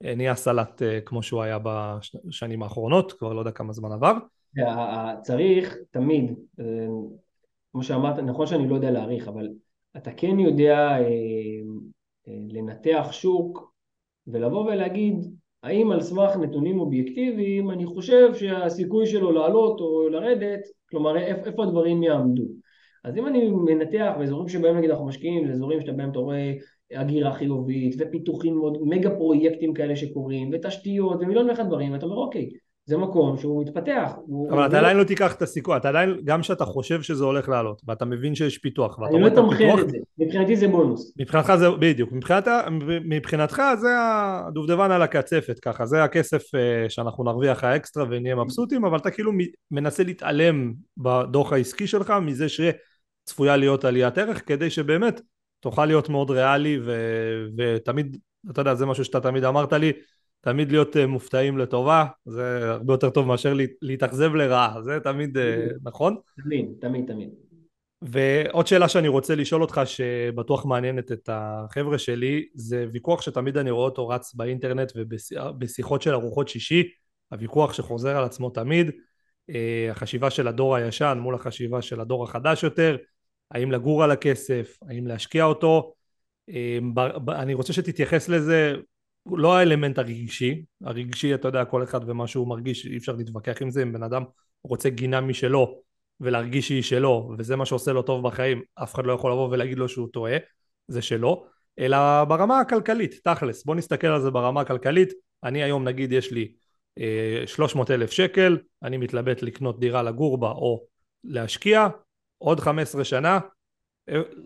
[0.00, 4.12] נהיה סלט כמו שהוא היה בשנים האחרונות, כבר לא יודע כמה זמן עבר.
[5.22, 6.34] צריך תמיד,
[7.72, 9.48] כמו שאמרת, נכון שאני לא יודע להעריך, אבל
[9.96, 10.96] אתה כן יודע
[12.26, 13.72] לנתח שוק
[14.26, 15.14] ולבוא ולהגיד
[15.62, 22.02] האם על סמך נתונים אובייקטיביים אני חושב שהסיכוי שלו לעלות או לרדת, כלומר איפה הדברים
[22.02, 22.44] יעמדו.
[23.04, 26.52] אז אם אני מנתח באזורים שבהם נגיד אנחנו משקיעים, זה אזורים שבהם אתה רואה
[26.90, 32.50] הגירה חיובית ופיתוחים מאוד, מגה פרויקטים כאלה שקורים ותשתיות ומיליון ואחד דברים, ואתה אומר אוקיי,
[32.88, 34.12] זה מקום שהוא מתפתח.
[34.50, 37.82] אבל אתה עדיין לא תיקח את הסיכוי, אתה עדיין, גם שאתה חושב שזה הולך לעלות,
[37.86, 41.14] ואתה מבין שיש פיתוח, ואתה אני לא תומכן את זה, מבחינתי זה בונוס.
[41.18, 42.48] מבחינתך זה, בדיוק, מבחינת,
[43.04, 43.88] מבחינתך זה
[44.46, 49.32] הדובדבן על הקצפת ככה, זה הכסף אה, שאנחנו נרוויח האקסטרה ונהיה מבסוטים, אבל אתה כאילו
[49.70, 55.20] מנסה להתעלם בדוח העסקי שלך מזה שצפויה להיות עליית ערך, כדי שבאמת
[55.60, 56.92] תוכל להיות מאוד ריאלי ו,
[57.58, 58.16] ותמיד,
[58.50, 59.92] אתה יודע, זה משהו שאתה תמיד אמרת לי,
[60.40, 65.40] תמיד להיות uh, מופתעים לטובה, זה הרבה יותר טוב מאשר להתאכזב לרעה, זה תמיד uh,
[65.82, 66.16] נכון?
[66.44, 67.28] תמיד, תמיד, תמיד.
[68.02, 73.70] ועוד שאלה שאני רוצה לשאול אותך שבטוח מעניינת את החבר'ה שלי זה ויכוח שתמיד אני
[73.70, 76.88] רואה אותו רץ באינטרנט ובשיחות של ארוחות שישי
[77.28, 79.54] הוויכוח שחוזר על עצמו תמיד uh,
[79.90, 82.96] החשיבה של הדור הישן מול החשיבה של הדור החדש יותר
[83.50, 85.94] האם לגור על הכסף האם להשקיע אותו
[87.28, 88.74] אני רוצה שתתייחס לזה
[89.26, 93.70] לא האלמנט הרגשי, הרגשי אתה יודע כל אחד ומה שהוא מרגיש אי אפשר להתווכח עם
[93.70, 94.24] זה אם בן אדם
[94.64, 95.82] רוצה גינה משלו
[96.20, 99.78] ולהרגיש שהיא שלו וזה מה שעושה לו טוב בחיים אף אחד לא יכול לבוא ולהגיד
[99.78, 100.36] לו שהוא טועה
[100.88, 101.46] זה שלו
[101.78, 103.64] אלא ברמה הכלכלית תכלס.
[103.64, 105.12] בוא נסתכל על זה ברמה הכלכלית.
[105.44, 106.52] אני היום נגיד יש לי
[106.98, 110.84] אה, 300 אלף שקל אני מתלבט לקנות דירה לגור בה או
[111.24, 111.88] להשקיע
[112.38, 113.38] עוד 15 שנה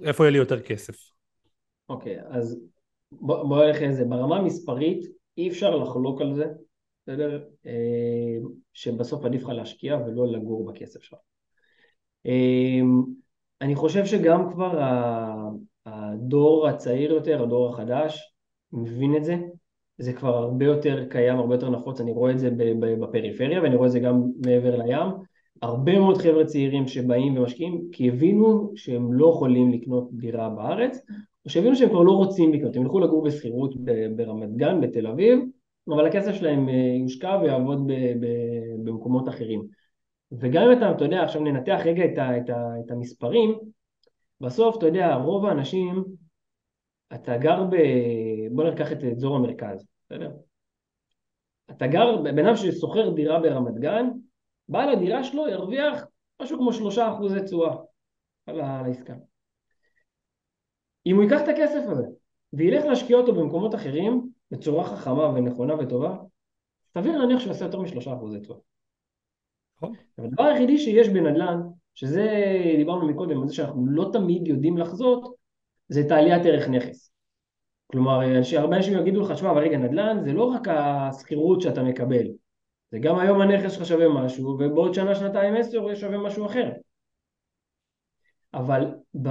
[0.03, 0.95] איפה יהיה לי יותר כסף?
[1.89, 2.61] אוקיי okay, אז
[3.21, 5.07] בוא, נלך לזה, ברמה המספרית
[5.39, 6.47] אי אפשר לחלוק על זה,
[7.03, 7.45] בסדר?
[7.67, 8.39] אה,
[8.73, 11.19] שבסוף עדיף לך להשקיע ולא לגור בכסף שלך.
[12.27, 12.81] אה,
[13.61, 14.79] אני חושב שגם כבר
[15.87, 18.35] הדור הצעיר יותר, הדור החדש,
[18.73, 19.37] מבין את זה,
[19.99, 22.51] זה כבר הרבה יותר קיים, הרבה יותר נפוץ, אני רואה את זה
[23.01, 25.07] בפריפריה ואני רואה את זה גם מעבר לים,
[25.63, 30.99] הרבה מאוד חבר'ה צעירים שבאים ומשקיעים כי הבינו שהם לא יכולים לקנות דירה בארץ
[31.49, 33.75] שהבינו שהם כבר לא רוצים לקנות, הם ילכו לגור בשכירות
[34.17, 35.39] ברמת גן, בתל אביב,
[35.89, 37.91] אבל הכסף שלהם אה, יושקע ויעבוד
[38.85, 39.67] במקומות אחרים.
[40.33, 43.59] וגם אם אתה, אתה יודע, עכשיו ננתח רגע את, ה, את, ה, את המספרים,
[44.41, 46.05] בסוף, אתה יודע, רוב האנשים,
[47.15, 47.77] אתה גר ב...
[48.51, 50.31] בוא ניקח את אזור המרכז, בסדר?
[51.71, 54.09] אתה גר, בן אדם ששוכר דירה ברמת גן,
[54.69, 56.07] בעל הדירה שלו ירוויח
[56.43, 57.77] משהו כמו שלושה אחוזי תשואה
[58.47, 59.15] על העסקה.
[61.07, 62.05] אם הוא ייקח את הכסף הזה
[62.53, 66.17] וילך להשקיע אותו במקומות אחרים בצורה חכמה ונכונה וטובה,
[66.95, 68.59] סביר להניח שהוא יעשה יותר משלושה אחוזי תשואה.
[69.77, 69.95] נכון.
[70.19, 71.61] הדבר היחידי שיש בנדל"ן,
[71.95, 72.29] שזה
[72.77, 75.35] דיברנו מקודם על זה שאנחנו לא תמיד יודעים לחזות,
[75.89, 77.13] זה את העליית ערך נכס.
[77.87, 78.21] כלומר,
[78.57, 82.27] הרבה אנשים יגידו לך, שמע, אבל רגע, נדל"ן זה לא רק השכירות שאתה מקבל,
[82.91, 86.71] זה גם היום הנכס שלך שווה משהו, ובעוד שנה, שנתיים, עשר, הוא שווה משהו אחר.
[88.55, 89.29] אבל ב...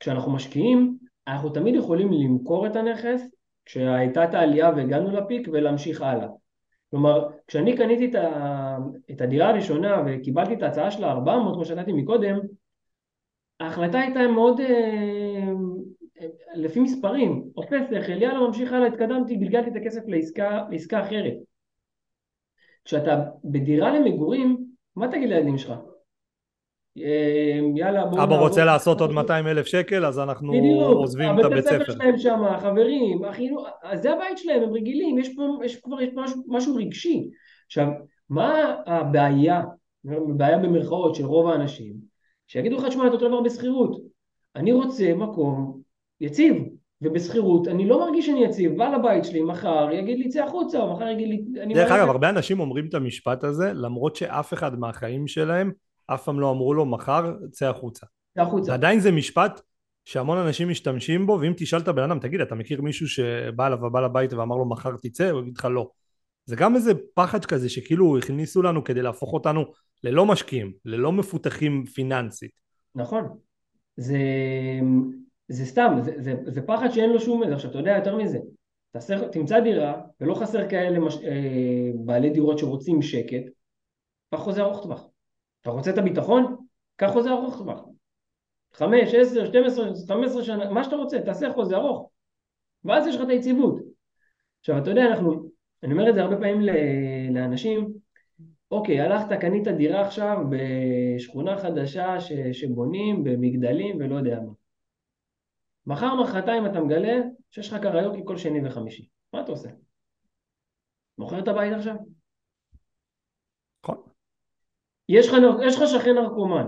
[0.00, 3.22] כשאנחנו משקיעים, אנחנו תמיד יכולים למכור את הנכס
[3.64, 6.28] כשהייתה את העלייה והגענו לפיק ולהמשיך הלאה.
[6.90, 8.76] כלומר, כשאני קניתי את, ה...
[9.10, 12.38] את הדירה הראשונה וקיבלתי את ההצעה של ה-400, כמו שנתתי מקודם,
[13.60, 15.52] ההחלטה הייתה מאוד אה,
[16.54, 21.34] לפי מספרים, עושה שכל, יאללה ממשיך הלאה, התקדמתי, גלגלתי את הכסף לעסקה, לעסקה אחרת.
[22.84, 24.64] כשאתה בדירה למגורים,
[24.96, 25.78] מה תגיד לילדים שלך?
[26.96, 28.22] אמ, יאללה בואו...
[28.22, 30.52] אבא רוצה לעשות עוד 200 אלף שקל אז אנחנו
[30.82, 31.74] עוזבים את הבית ספר.
[31.74, 35.80] בדיוק, הבית הספר שלהם שם, החברים, החינוך, זה הבית שלהם, הם רגילים, יש פה, יש
[35.80, 37.28] כבר יש משהו, משהו רגשי.
[37.66, 37.86] עכשיו,
[38.30, 39.62] מה הבעיה,
[40.36, 41.94] בעיה במרכאות של רוב האנשים,
[42.46, 44.00] שיגידו לך, תשמע, אתה אותו דבר בשכירות,
[44.56, 45.80] אני רוצה מקום
[46.20, 46.56] יציב,
[47.02, 50.94] ובשכירות אני לא מרגיש שאני יציב, בעל הבית שלי מחר יגיד לי צא החוצה, או
[50.94, 51.44] מחר יגיד לי...
[51.74, 55.72] דרך אגב, הרבה אנשים אומרים את המשפט הזה, למרות שאף אחד מהחיים שלהם
[56.06, 58.06] אף פעם לא אמרו לו מחר צא החוצה.
[58.34, 58.72] צא החוצה.
[58.72, 59.60] ועדיין זה משפט
[60.04, 63.86] שהמון אנשים משתמשים בו ואם תשאל את הבן אדם תגיד אתה מכיר מישהו שבא אליו
[63.86, 65.90] הבעל הבית ואמר לו מחר תצא הוא יגיד לך לא.
[66.44, 69.64] זה גם איזה פחד כזה שכאילו הכניסו לנו כדי להפוך אותנו
[70.04, 72.50] ללא משקיעים, ללא מפותחים פיננסית.
[72.94, 73.38] נכון.
[73.96, 74.18] זה,
[75.48, 77.42] זה סתם, זה, זה, זה פחד שאין לו שום...
[77.42, 78.38] עכשיו אתה יודע יותר מזה,
[78.92, 83.42] תעשה, תמצא דירה ולא חסר כאלה מש, אה, בעלי דירות שרוצים שקט,
[84.34, 85.06] קח חוזה ארוך טווח.
[85.62, 86.56] אתה רוצה את הביטחון?
[86.96, 87.80] קח חוזה ארוך טווח.
[88.72, 92.10] חמש, עשר, שתים עשרה, חמש עשרה שנה, מה שאתה רוצה, תעשה חוזה ארוך.
[92.84, 93.80] ואז יש לך את היציבות.
[94.60, 95.50] עכשיו, אתה יודע, אנחנו,
[95.82, 96.60] אני אומר את זה הרבה פעמים
[97.30, 97.92] לאנשים,
[98.70, 104.52] אוקיי, הלכת, קנית דירה עכשיו בשכונה חדשה ש, שבונים, במגדלים ולא יודע מה.
[105.86, 109.08] מחר, מחרתיים אתה מגלה שיש לך קריוקי כל שני וחמישי.
[109.32, 109.68] מה אתה עושה?
[111.18, 111.94] מוכר את הבית עכשיו?
[115.08, 115.28] יש
[115.76, 116.66] לך שכן נרקומן.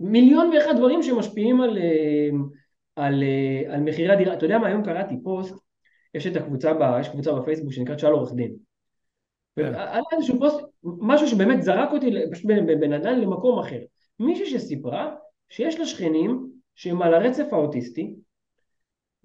[0.00, 2.28] מיליון ואחד דברים שמשפיעים על, אה,
[2.96, 4.34] על, אה, על מחירי הדירה.
[4.34, 5.54] אתה יודע מה, היום קראתי פוסט,
[6.14, 8.54] יש את הקבוצה, ב, יש קבוצה בפייסבוק שנקראת שאל עורך דין.
[9.56, 9.74] כן.
[9.74, 12.10] היה איזשהו פוסט, משהו שבאמת זרק אותי
[12.80, 13.80] בנדל"ן למקום אחר.
[14.20, 15.14] מישהי שסיפרה
[15.48, 18.14] שיש לה שכנים שהם על הרצף האוטיסטי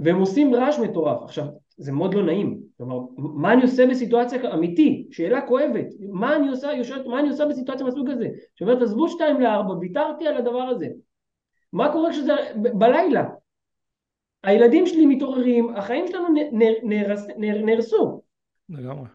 [0.03, 1.23] והם עושים רעש מטורף.
[1.23, 1.45] עכשיו,
[1.77, 2.61] זה מאוד לא נעים.
[2.77, 5.07] כלומר, מה אני עושה בסיטואציה אמיתי?
[5.11, 5.85] שאלה כואבת.
[5.99, 8.29] מה אני עושה, יושבת, מה אני עושה בסיטואציה מהסוג הזה?
[8.55, 10.87] שאומרת, עזבו שתיים לארבע, ויתרתי על הדבר הזה.
[11.73, 13.23] מה קורה כשזה בלילה?
[14.43, 16.27] הילדים שלי מתעוררים, החיים שלנו
[16.83, 18.21] נהרס, נהרסו.
[18.69, 19.07] לגמרי.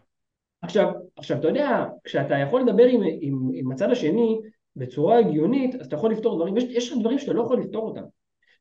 [0.61, 4.39] עכשיו, עכשיו, אתה יודע, כשאתה יכול לדבר עם, עם, עם הצד השני
[4.75, 8.03] בצורה הגיונית, אז אתה יכול לפתור דברים, יש, יש דברים שאתה לא יכול לפתור אותם.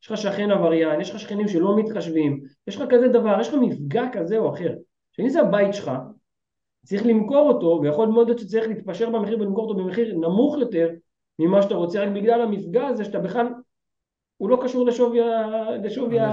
[0.03, 3.55] יש לך שכן עבריין, יש לך שכנים שלא מתחשבים, יש לך כזה דבר, יש לך
[3.55, 4.75] מפגע כזה או אחר.
[5.13, 5.91] שאם זה הבית שלך,
[6.85, 10.89] צריך למכור אותו, ויכול מאוד להיות שצריך להתפשר במחיר ולמכור אותו במחיר נמוך יותר
[11.39, 13.47] ממה שאתה רוצה, רק בגלל המפגע הזה שאתה בכלל,
[14.37, 15.19] הוא לא קשור לשווי,
[15.85, 16.31] לשווי ה...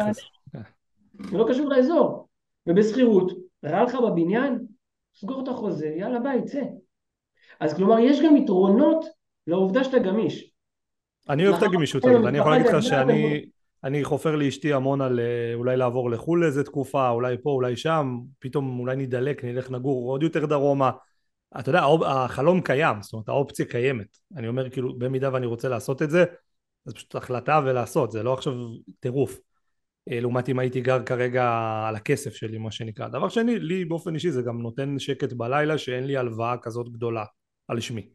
[1.32, 2.28] הוא לא קשור לאזור.
[2.68, 3.32] ובשכירות,
[3.66, 4.66] רע לך בבניין,
[5.16, 6.61] סגור את החוזה, יאללה ביי, צא.
[7.59, 9.05] אז כלומר, יש גם יתרונות
[9.47, 10.51] לעובדה שאתה גמיש.
[11.30, 13.45] אני אוהב את הגמישות הזאת, אני יכול להגיד לך שאני
[13.86, 18.18] אני חופר לאשתי המון על אה, אולי לעבור לחו"ל לאיזה תקופה, אולי פה, אולי שם,
[18.40, 20.92] פתאום אולי נדלק, נלך נגור עוד יותר דרומה.
[21.60, 24.18] אתה יודע, החלום קיים, זאת אומרת האופציה קיימת.
[24.38, 26.26] אני אומר כאילו, במידה ואני רוצה לעשות את זה,
[26.86, 28.54] זה פשוט החלטה ולעשות, זה לא עכשיו
[29.00, 29.40] טירוף.
[30.12, 31.44] אה, לעומת אם הייתי גר כרגע
[31.88, 33.08] על הכסף שלי, מה שנקרא.
[33.08, 37.26] דבר שני, לי באופן אישי זה גם נותן שקט בלילה שאין לי הלוואה כזאת גדולה
[37.68, 38.10] על שמי.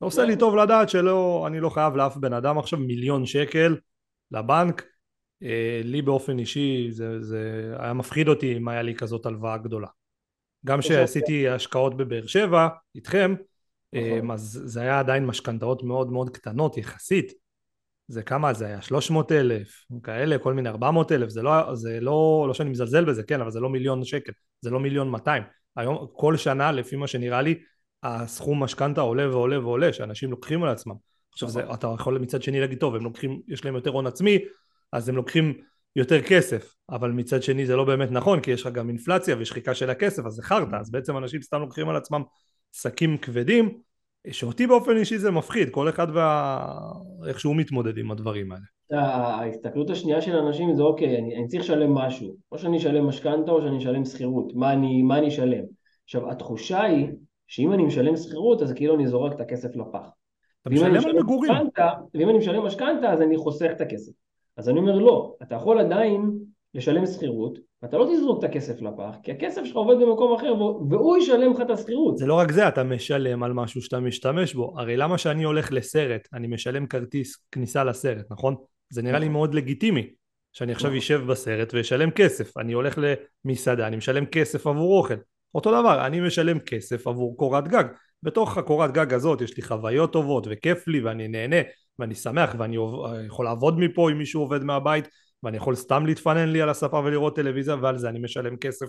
[0.00, 3.76] זה עושה לי טוב לדעת שלא, אני לא חייב לאף בן אדם עכשיו מיליון שקל
[4.30, 4.95] לבנק.
[5.42, 9.88] אה, לי באופן אישי זה, זה היה מפחיד אותי אם היה לי כזאת הלוואה גדולה.
[10.66, 13.34] גם כשעשיתי השקעות בבאר שבע איתכם,
[13.94, 14.30] אה, נכון.
[14.30, 17.32] אז זה היה עדיין משכנתאות מאוד מאוד קטנות יחסית.
[18.08, 18.82] זה כמה זה היה?
[18.82, 23.22] 300 אלף, כאלה, כל מיני 400 אלף, זה לא, זה לא, לא שאני מזלזל בזה,
[23.22, 25.42] כן, אבל זה לא מיליון שקל, זה לא מיליון 200.
[25.76, 27.58] היום, כל שנה, לפי מה שנראה לי,
[28.02, 30.94] הסכום משכנתה עולה ועולה ועולה, שאנשים לוקחים על עצמם.
[31.32, 31.74] עכשיו זה, נכון.
[31.74, 34.38] אתה יכול מצד שני להגיד, טוב, הם לוקחים, יש להם יותר הון עצמי,
[34.92, 35.54] אז הם לוקחים
[35.96, 39.74] יותר כסף, אבל מצד שני זה לא באמת נכון, כי יש לך גם אינפלציה ושחיקה
[39.74, 42.22] של הכסף, אז זה חרטא, אז בעצם אנשים סתם לוקחים על עצמם
[42.72, 43.78] שקים כבדים,
[44.30, 48.64] שאותי באופן אישי זה מפחיד, כל אחד ואיך שהוא מתמודד עם הדברים האלה.
[48.92, 53.50] ההסתכלות השנייה של אנשים זה אוקיי, אני, אני צריך לשלם משהו, או שאני אשלם משכנתה
[53.50, 55.64] או שאני אשלם שכירות, מה מה אני אשלם?
[56.04, 57.06] עכשיו התחושה היא
[57.46, 60.08] שאם אני משלם שכירות אז כאילו אני זורק את הכסף לפח.
[60.62, 61.52] אתה משלם על מגורים.
[62.14, 64.12] ואם אני משלם משכנתה אז אני חוסך את הכסף.
[64.56, 66.30] אז אני אומר לא, אתה יכול עדיין
[66.74, 70.54] לשלם שכירות, ואתה לא תזרוק את הכסף לפח, כי הכסף שלך עובד במקום אחר
[70.90, 72.18] והוא ישלם לך את השכירות.
[72.18, 74.74] זה לא רק זה, אתה משלם על משהו שאתה משתמש בו.
[74.76, 78.54] הרי למה שאני הולך לסרט, אני משלם כרטיס כניסה לסרט, נכון?
[78.90, 79.32] זה נראה לי נכון.
[79.32, 80.10] מאוד לגיטימי.
[80.52, 80.98] שאני עכשיו נכון.
[80.98, 82.56] אשב בסרט ואשלם כסף.
[82.56, 82.98] אני הולך
[83.44, 85.14] למסעדה, אני משלם כסף עבור אוכל.
[85.54, 87.84] אותו דבר, אני משלם כסף עבור קורת גג.
[88.22, 91.56] בתוך הקורת גג הזאת יש לי חוויות טובות וכיף לי ואני נהנה
[91.98, 92.76] ואני שמח ואני
[93.26, 95.08] יכול לעבוד מפה אם מישהו עובד מהבית
[95.42, 98.86] ואני יכול סתם להתפנן לי על הספה ולראות טלוויזיה ועל זה אני משלם כסף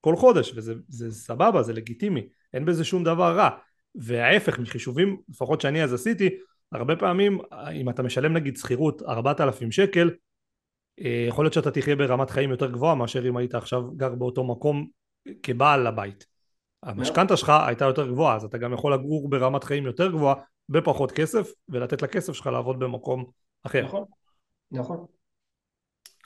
[0.00, 3.50] כל חודש וזה זה סבבה זה לגיטימי אין בזה שום דבר רע.
[3.94, 6.30] וההפך מחישובים לפחות שאני אז עשיתי
[6.72, 7.38] הרבה פעמים
[7.74, 10.10] אם אתה משלם נגיד שכירות 4,000 שקל
[11.00, 14.44] אה, יכול להיות שאתה תחיה ברמת חיים יותר גבוהה מאשר אם היית עכשיו גר באותו
[14.44, 14.86] מקום
[15.42, 16.26] כבעל לבית
[16.82, 20.34] המשכנתה שלך הייתה יותר גבוהה אז אתה גם יכול לגור ברמת חיים יותר גבוהה
[20.70, 23.24] בפחות כסף ולתת לכסף שלך לעבוד במקום
[23.62, 23.84] אחר.
[23.84, 24.04] נכון,
[24.70, 25.06] נכון.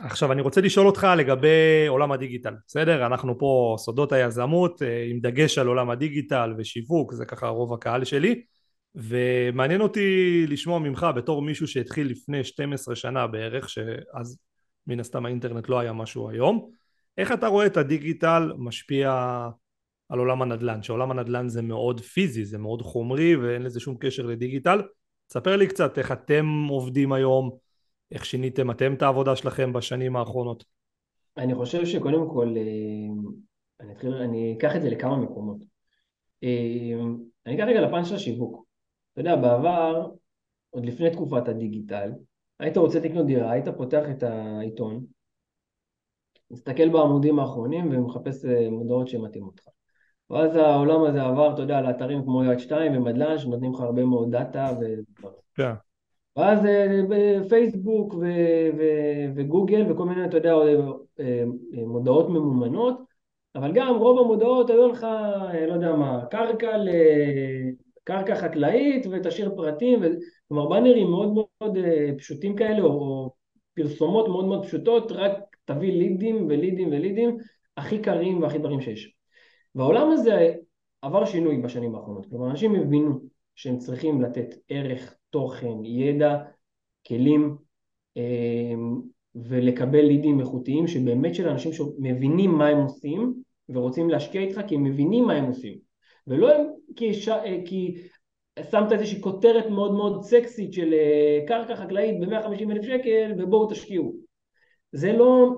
[0.00, 3.06] עכשיו אני רוצה לשאול אותך לגבי עולם הדיגיטל, בסדר?
[3.06, 8.04] אנחנו פה סודות היזמות אה, עם דגש על עולם הדיגיטל ושיווק, זה ככה רוב הקהל
[8.04, 8.42] שלי
[8.94, 14.38] ומעניין אותי לשמוע ממך בתור מישהו שהתחיל לפני 12 שנה בערך, שאז
[14.86, 16.70] מן הסתם האינטרנט לא היה משהו היום,
[17.18, 19.38] איך אתה רואה את הדיגיטל משפיע
[20.14, 24.26] על עולם הנדל"ן, שעולם הנדל"ן זה מאוד פיזי, זה מאוד חומרי ואין לזה שום קשר
[24.26, 24.82] לדיגיטל.
[25.26, 27.50] תספר לי קצת איך אתם עובדים היום,
[28.12, 30.64] איך שיניתם אתם את העבודה שלכם בשנים האחרונות.
[31.36, 32.62] אני חושב שקודם כל, אה,
[33.80, 35.64] אני, אתחיל, אני אקח את זה לכמה מקומות.
[36.44, 37.00] אה,
[37.46, 38.64] אני אקח רגע לפן של השיווק.
[39.12, 40.10] אתה יודע, בעבר,
[40.70, 42.10] עוד לפני תקופת הדיגיטל,
[42.60, 45.04] היית רוצה לקנות דירה, היית פותח את העיתון,
[46.50, 49.73] מסתכל בעמודים האחרונים ומחפש אה, מודעות שמתאימות לך.
[50.30, 54.30] ואז העולם הזה עבר, אתה יודע, לאתרים כמו יד 2 ומדל"ן, שנותנים לך הרבה מאוד
[54.30, 55.34] דאטה ודברים.
[55.54, 55.72] כן.
[56.36, 58.14] ואז אה, פייסבוק
[59.34, 60.54] וגוגל וכל מיני, אתה יודע,
[61.20, 61.44] אה,
[61.86, 62.98] מודעות ממומנות,
[63.54, 65.06] אבל גם רוב המודעות היו לך,
[65.68, 66.88] לא יודע מה, קרקע ל...
[68.04, 70.06] קרקע חקלאית ותשאיר פרטים, ו...
[70.48, 71.78] כלומר באנרים מאוד מאוד
[72.18, 73.30] פשוטים כאלה, או
[73.74, 75.32] פרסומות מאוד מאוד פשוטות, רק
[75.64, 77.36] תביא לידים ולידים ולידים
[77.76, 79.14] הכי קרים והכי דברים שיש.
[79.74, 80.54] והעולם הזה
[81.02, 83.20] עבר שינוי בשנים האחרונות, כלומר אנשים הבינו
[83.54, 86.38] שהם צריכים לתת ערך, תוכן, ידע,
[87.06, 87.56] כלים
[88.16, 89.00] אמ,
[89.34, 93.34] ולקבל לידים איכותיים שבאמת של אנשים שמבינים מה הם עושים
[93.68, 95.78] ורוצים להשקיע איתך כי הם מבינים מה הם עושים.
[96.26, 96.48] ולא
[96.96, 97.28] כי, ש...
[97.64, 97.94] כי
[98.70, 104.14] שמת איזושהי כותרת מאוד מאוד סקסית של אה, קרקע חקלאית ב-150 אלף שקל ובואו תשקיעו.
[104.92, 105.50] זה לא,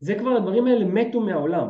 [0.00, 1.68] זה כבר הדברים האלה מתו מהעולם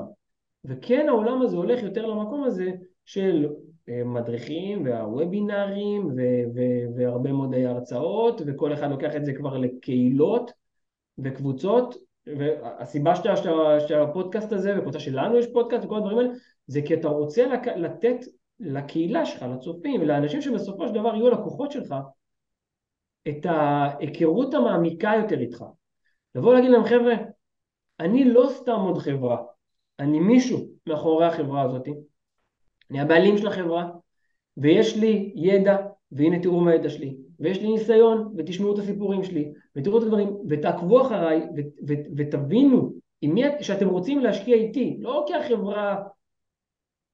[0.64, 2.70] וכן העולם הזה הולך יותר למקום הזה
[3.04, 3.48] של
[3.88, 10.50] אה, מדריכים והוובינרים ו- ו- והרבה מאוד הרצאות וכל אחד לוקח את זה כבר לקהילות
[11.18, 11.94] וקבוצות
[12.26, 16.30] והסיבה שאתה, שאתה, שהפודקאסט הזה וקבוצה שלנו יש פודקאסט וכל הדברים האלה
[16.66, 17.44] זה כי אתה רוצה
[17.76, 18.16] לתת
[18.60, 21.94] לקהילה שלך, לצופים ולאנשים שבסופו של דבר יהיו לקוחות שלך
[23.28, 25.64] את ההיכרות המעמיקה יותר איתך.
[26.34, 27.14] לבוא להגיד להם חבר'ה
[28.00, 29.36] אני לא סתם עוד חברה
[30.02, 31.88] אני מישהו מאחורי החברה הזאת,
[32.90, 33.90] אני הבעלים של החברה,
[34.56, 35.76] ויש לי ידע,
[36.12, 40.28] והנה תראו מה הידע שלי, ויש לי ניסיון, ותשמעו את הסיפורים שלי, ותראו את הדברים,
[40.48, 41.46] ותעקבו אחריי,
[42.16, 46.02] ותבינו עם מי שאתם רוצים להשקיע איתי, לא כי החברה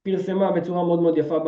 [0.02, 1.38] פרסמה בצורה מאוד מאוד יפה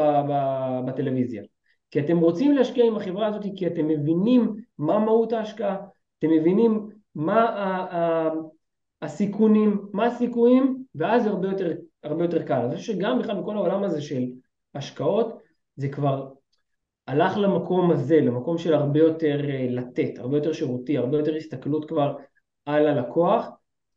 [0.87, 1.43] בטלוויזיה,
[1.91, 5.77] כי אתם רוצים להשקיע עם החברה הזאת כי אתם מבינים מה מהות ההשקעה,
[6.19, 7.47] אתם מבינים מה
[9.03, 11.73] הסיכונים, מה הסיכויים, ואז זה הרבה יותר,
[12.03, 12.55] הרבה יותר קל.
[12.55, 14.25] אני חושב שגם בכלל בכל העולם הזה של
[14.75, 15.39] השקעות,
[15.77, 16.29] זה כבר
[17.07, 21.89] הלך למקום הזה, למקום של הרבה יותר אה, לתת, הרבה יותר שירותי, הרבה יותר הסתכלות
[21.89, 22.17] כבר
[22.67, 23.49] על הלקוח,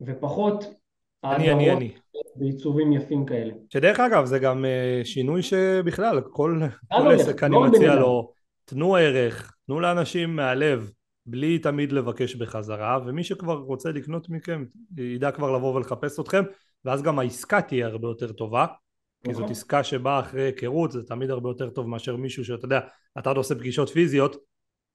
[0.02, 0.66] ופחות
[1.24, 1.91] אני, אני, אני.
[2.36, 3.54] בעיצובים יפים כאלה.
[3.70, 6.60] שדרך אגב זה גם אה, שינוי שבכלל כל,
[6.94, 8.32] כל עסק אני לא מציע לו,
[8.66, 10.91] תנו ערך, תנו לאנשים מהלב
[11.26, 14.66] בלי תמיד לבקש בחזרה ומי שכבר רוצה לקנות מכם
[14.98, 16.44] ידע כבר לבוא ולחפש אתכם
[16.86, 18.65] ואז גם העסקה תהיה הרבה יותר טובה
[19.23, 19.51] כי זאת נכון.
[19.51, 22.79] עסקה שבאה אחרי היכרות זה תמיד הרבה יותר טוב מאשר מישהו שאתה יודע
[23.19, 24.36] אתה עוד עושה פגישות פיזיות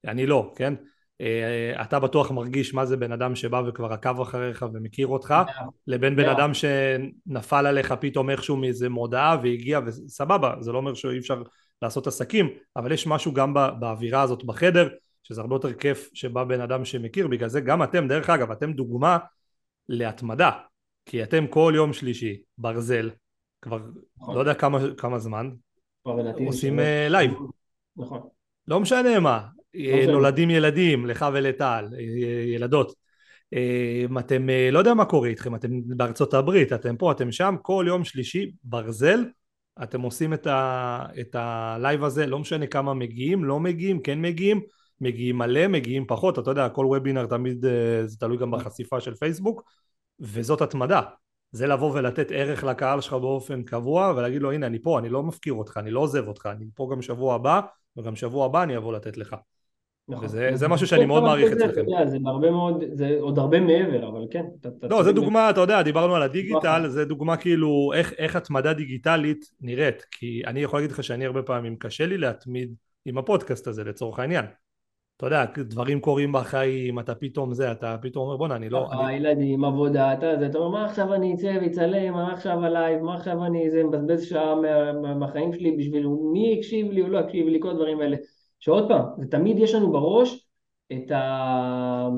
[0.07, 0.75] אני לא כן?
[1.21, 5.35] אה, אתה בטוח מרגיש מה זה בן אדם שבא וכבר עקב אחריך ומכיר אותך
[5.87, 11.19] לבין בן אדם שנפל עליך פתאום איכשהו מאיזה מודעה והגיע וסבבה זה לא אומר שאי
[11.19, 11.43] אפשר
[11.83, 14.89] לעשות עסקים אבל יש משהו גם באווירה הזאת בחדר
[15.29, 18.73] שזה הרבה יותר כיף שבא בן אדם שמכיר, בגלל זה גם אתם, דרך אגב, אתם
[18.73, 19.19] דוגמה
[19.89, 20.51] להתמדה,
[21.09, 23.11] כי אתם כל יום שלישי, ברזל,
[23.63, 23.79] כבר
[24.19, 24.35] נכון.
[24.35, 25.51] לא יודע כמה, כמה זמן,
[26.47, 26.79] עושים
[27.09, 27.31] לייב.
[27.31, 27.37] אה,
[27.97, 28.21] נכון.
[28.69, 29.47] לא משנה מה,
[29.77, 32.01] אה, נולדים ילדים, לך ולטל, אה,
[32.55, 32.93] ילדות.
[34.19, 38.05] אתם, לא יודע מה קורה איתכם, אתם בארצות הברית, אתם פה, אתם שם, כל יום
[38.05, 39.25] שלישי, ברזל,
[39.83, 44.61] אתם עושים את, ה, את הלייב הזה, לא משנה כמה מגיעים, לא מגיעים, כן מגיעים,
[45.01, 47.65] מגיעים מלא, מגיעים פחות, אתה יודע, כל וובינר תמיד
[48.05, 49.63] זה תלוי גם בחשיפה של פייסבוק,
[50.21, 51.01] וזאת התמדה.
[51.53, 55.23] זה לבוא ולתת ערך לקהל שלך באופן קבוע ולהגיד לו הנה אני פה, אני לא
[55.23, 57.61] מפקיר אותך, אני לא עוזב אותך, אני פה גם שבוע הבא
[57.97, 59.37] וגם שבוע הבא אני אבוא לתת לך.
[60.09, 60.25] נכון.
[60.25, 61.83] וזה משהו שאני מאוד מעריך אצלכם.
[62.07, 64.45] זה הרבה מאוד, זה עוד הרבה מעבר, אבל כן.
[64.83, 70.07] לא, זה דוגמה, אתה יודע, דיברנו על הדיגיטל, זה דוגמה כאילו איך התמדה דיגיטלית נראית,
[70.11, 74.19] כי אני יכול להגיד לך שאני הרבה פעמים קשה לי להתמיד עם הפודקאסט הזה לצורך
[74.19, 74.45] העניין.
[75.19, 78.89] אתה יודע, דברים קורים בחיים, אתה פתאום זה, אתה פתאום אומר בואנה אני לא...
[79.07, 83.15] הילדים, עבודה, אתה יודע, אתה אומר מה עכשיו אני אצא ואצלם, מה עכשיו עליי, מה
[83.15, 84.55] עכשיו אני זה, מבזבז שעה
[85.19, 88.17] מהחיים שלי בשביל מי יקשיב לי או לא יקשיב לי, כל הדברים האלה.
[88.61, 90.49] שעוד פעם, זה תמיד יש לנו בראש
[90.93, 92.09] את, ה...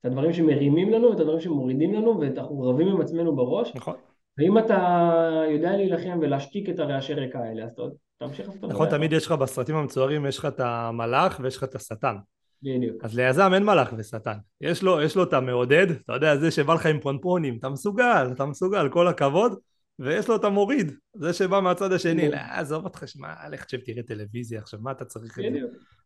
[0.00, 3.72] את הדברים שמרימים לנו, את הדברים שמורידים לנו, ואנחנו רבים עם עצמנו בראש.
[3.74, 3.94] נכון.
[4.38, 5.12] ואם אתה
[5.50, 7.82] יודע להילחם ולהשתיק את הרעשי רקע האלה, אז אתה
[8.18, 11.64] תמשיך לעשות את נכון, תמיד יש לך בסרטים המצוירים, יש לך את המלאך ויש לך
[11.64, 12.16] את השטן.
[12.64, 13.04] בדיוק.
[13.04, 14.36] אז ליזם אין מלאך ושטן.
[14.60, 18.28] יש לו, יש לו את המעודד, אתה יודע, זה שבא לך עם פונפונים, אתה מסוגל,
[18.32, 19.58] אתה מסוגל, כל הכבוד,
[19.98, 24.02] ויש לו את המוריד, זה שבא מהצד השני, לא, עזוב אותך, שמע, לך תשב תראה
[24.02, 25.58] טלוויזיה עכשיו, מה אתה צריך את זה?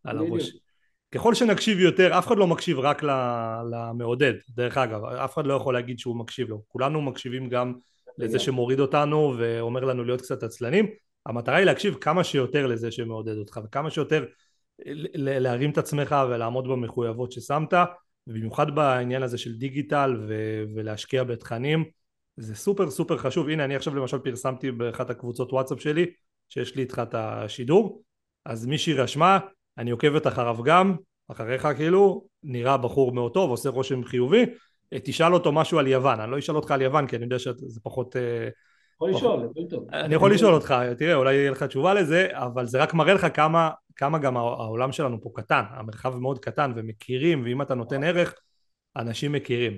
[0.05, 0.57] על הראש?
[1.15, 3.03] ככל שנקשיב יותר, אף אחד לא מקשיב רק
[3.73, 7.75] למעודד, דרך אגב, אף אחד לא יכול להגיד שהוא מקשיב לו, כולנו מקשיבים גם
[8.19, 10.87] לזה שמוריד אותנו ואומר לנו להיות קצת עצלנים,
[11.27, 14.25] המטרה היא להקשיב כמה שיותר לזה שמעודד אותך וכמה שיותר
[15.15, 17.75] להרים את עצמך ולעמוד במחויבות ששמת
[18.27, 21.85] ובמיוחד בעניין הזה של דיגיטל ו- ולהשקיע בתכנים
[22.37, 23.49] זה סופר סופר חשוב.
[23.49, 26.07] הנה אני עכשיו למשל פרסמתי באחת הקבוצות וואטסאפ שלי
[26.49, 28.03] שיש לי איתך את השידור.
[28.45, 29.39] אז מישהי רשמה
[29.79, 30.97] אני עוקבת אחריו גם
[31.29, 34.47] אחריך כאילו נראה בחור מאוד טוב עושה רושם חיובי
[34.95, 36.21] תשאל אותו משהו על יוון.
[36.21, 38.49] אני לא אשאל אותך על יוון כי אני יודע שזה פחות אה,
[38.99, 39.87] יכול לשאול, הכל טוב.
[39.93, 43.27] אני יכול לשאול אותך, תראה, אולי יהיה לך תשובה לזה, אבל זה רק מראה לך
[43.35, 48.35] כמה, כמה גם העולם שלנו פה קטן, המרחב מאוד קטן, ומכירים, ואם אתה נותן ערך,
[48.97, 49.73] אנשים מכירים.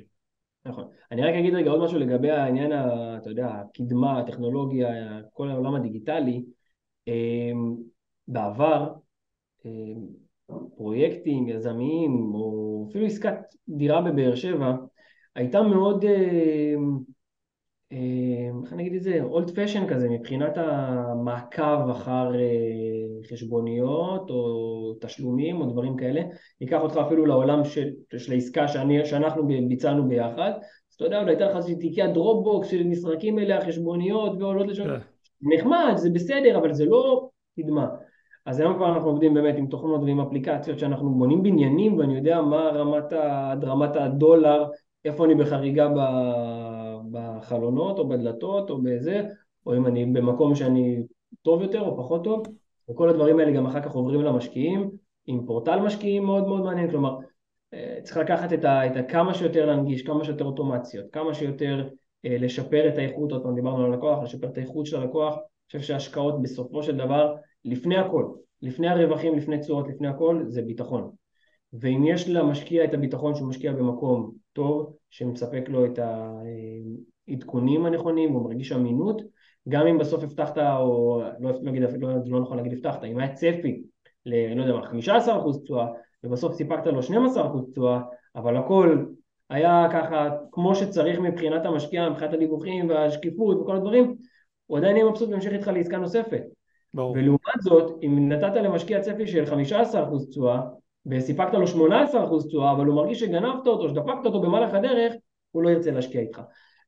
[0.65, 0.89] נכון.
[1.13, 2.73] אני רק אגיד רגע עוד משהו לגבי העניין,
[3.17, 4.89] אתה יודע, הקדמה, הטכנולוגיה,
[5.33, 6.45] כל העולם הדיגיטלי.
[7.09, 7.75] אמ,
[8.29, 8.93] בעבר,
[9.65, 10.07] אמ,
[10.77, 14.75] פרויקטים יזמיים, או אפילו עסקת דירה בבאר שבע,
[15.35, 16.99] הייתה מאוד אמ,
[17.91, 25.61] איך אני אגיד את זה, אולד פשן כזה מבחינת המעקב אחר אה, חשבוניות או תשלומים
[25.61, 26.23] או דברים כאלה,
[26.61, 30.51] ניקח אותך אפילו לעולם של, של העסקה שאני, שאנחנו ביצענו ביחד,
[30.91, 34.99] אז אתה יודע, אולי הייתה לך איזושהי תיקיית דרופבוקס שנזרקים אליה חשבוניות ועולות לשם, כן.
[35.43, 37.29] נחמד, זה בסדר, אבל זה לא
[37.61, 37.89] קידמה.
[38.47, 42.41] אז היום כבר אנחנו עובדים באמת עם תוכנות ועם אפליקציות שאנחנו בונים בניינים ואני יודע
[42.41, 43.13] מה רמת,
[43.63, 44.67] רמת הדולר,
[45.05, 45.99] איפה אני בחריגה ב...
[47.11, 49.23] בחלונות או בדלתות או בזה,
[49.67, 51.03] או אם אני במקום שאני
[51.43, 52.47] טוב יותר או פחות טוב,
[52.91, 54.91] וכל הדברים האלה גם אחר כך עוברים למשקיעים,
[55.27, 57.17] עם פורטל משקיעים מאוד מאוד מעניין, כלומר
[57.75, 61.89] אה, צריך לקחת את, ה, את ה, כמה שיותר להנגיש, כמה שיותר אוטומציות, כמה שיותר
[62.25, 65.81] אה, לשפר את האיכות, עוד פעם דיברנו על הלקוח, לשפר את האיכות של הלקוח, אני
[65.81, 67.35] חושב שהשקעות בסופו של דבר,
[67.65, 68.25] לפני הכל,
[68.63, 71.11] לפני הרווחים, לפני תשואות, לפני הכל, זה ביטחון.
[71.73, 75.99] ואם יש למשקיע את הביטחון שהוא משקיע במקום טוב, שמספק לו את
[77.29, 79.23] העדכונים הנכונים, הוא מרגיש אמינות,
[79.69, 83.83] גם אם בסוף הבטחת, או לא נגיד, לא, לא נכון להגיד הבטחת, אם היה צפי
[84.27, 84.55] ל...
[84.55, 85.87] לא יודע מה, 15% תשואה,
[86.25, 88.01] ובסוף סיפקת לו 12% תשואה,
[88.37, 89.05] אבל הכל
[89.51, 94.15] היה ככה כמו שצריך מבחינת המשקיע, מבחינת הדיווחים והשקיפות וכל הדברים,
[94.67, 96.43] הוא עדיין יהיה מבסוט וימשיך איתך לעסקה נוספת.
[96.95, 97.13] ברור.
[97.13, 99.55] ולעומת זאת, אם נתת למשקיע צפי של 15%
[100.31, 100.61] תשואה,
[101.07, 105.13] וסיפקת לו 18% תשואה, אבל הוא מרגיש שגנבת אותו, שדפקת אותו במהלך הדרך,
[105.51, 106.41] הוא לא ירצה להשקיע איתך.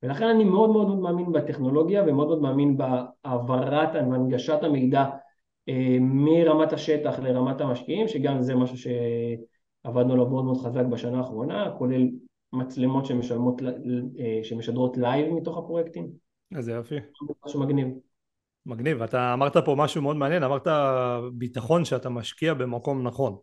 [0.02, 5.04] ולכן אני מאוד מאוד מאוד מאמין בטכנולוגיה ומאוד מאוד מאמין בהעברת והנגשת המידע
[5.68, 11.70] אה, מרמת השטח לרמת המשקיעים, שגם זה משהו שעבדנו עליו מאוד מאוד חזק בשנה האחרונה,
[11.78, 12.08] כולל
[12.52, 13.62] מצלמות שמשלמות,
[14.18, 16.10] אה, שמשדרות live מתוך הפרויקטים.
[16.56, 16.96] איזה יופי.
[17.46, 17.88] משהו מגניב.
[18.66, 20.66] מגניב, אתה אמרת פה משהו מאוד מעניין, אמרת
[21.32, 23.36] ביטחון שאתה משקיע במקום נכון.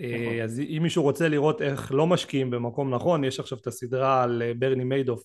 [0.00, 0.38] נכון.
[0.38, 4.22] אה, אז אם מישהו רוצה לראות איך לא משקיעים במקום נכון, יש עכשיו את הסדרה
[4.22, 5.24] על אה, ברני מיידוף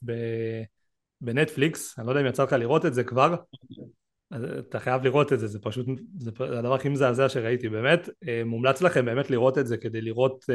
[1.21, 3.35] בנטפליקס, אני לא יודע אם יצא לך לראות את זה כבר,
[4.59, 5.85] אתה חייב לראות את זה, זה פשוט,
[6.17, 10.45] זה הדבר הכי מזעזע שראיתי, באמת, אה, מומלץ לכם באמת לראות את זה כדי לראות,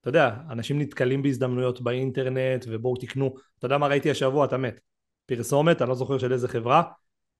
[0.00, 4.80] אתה יודע, אנשים נתקלים בהזדמנויות באינטרנט ובואו תקנו, אתה יודע מה ראיתי השבוע, אתה מת,
[5.26, 6.82] פרסומת, אני לא זוכר של איזה חברה,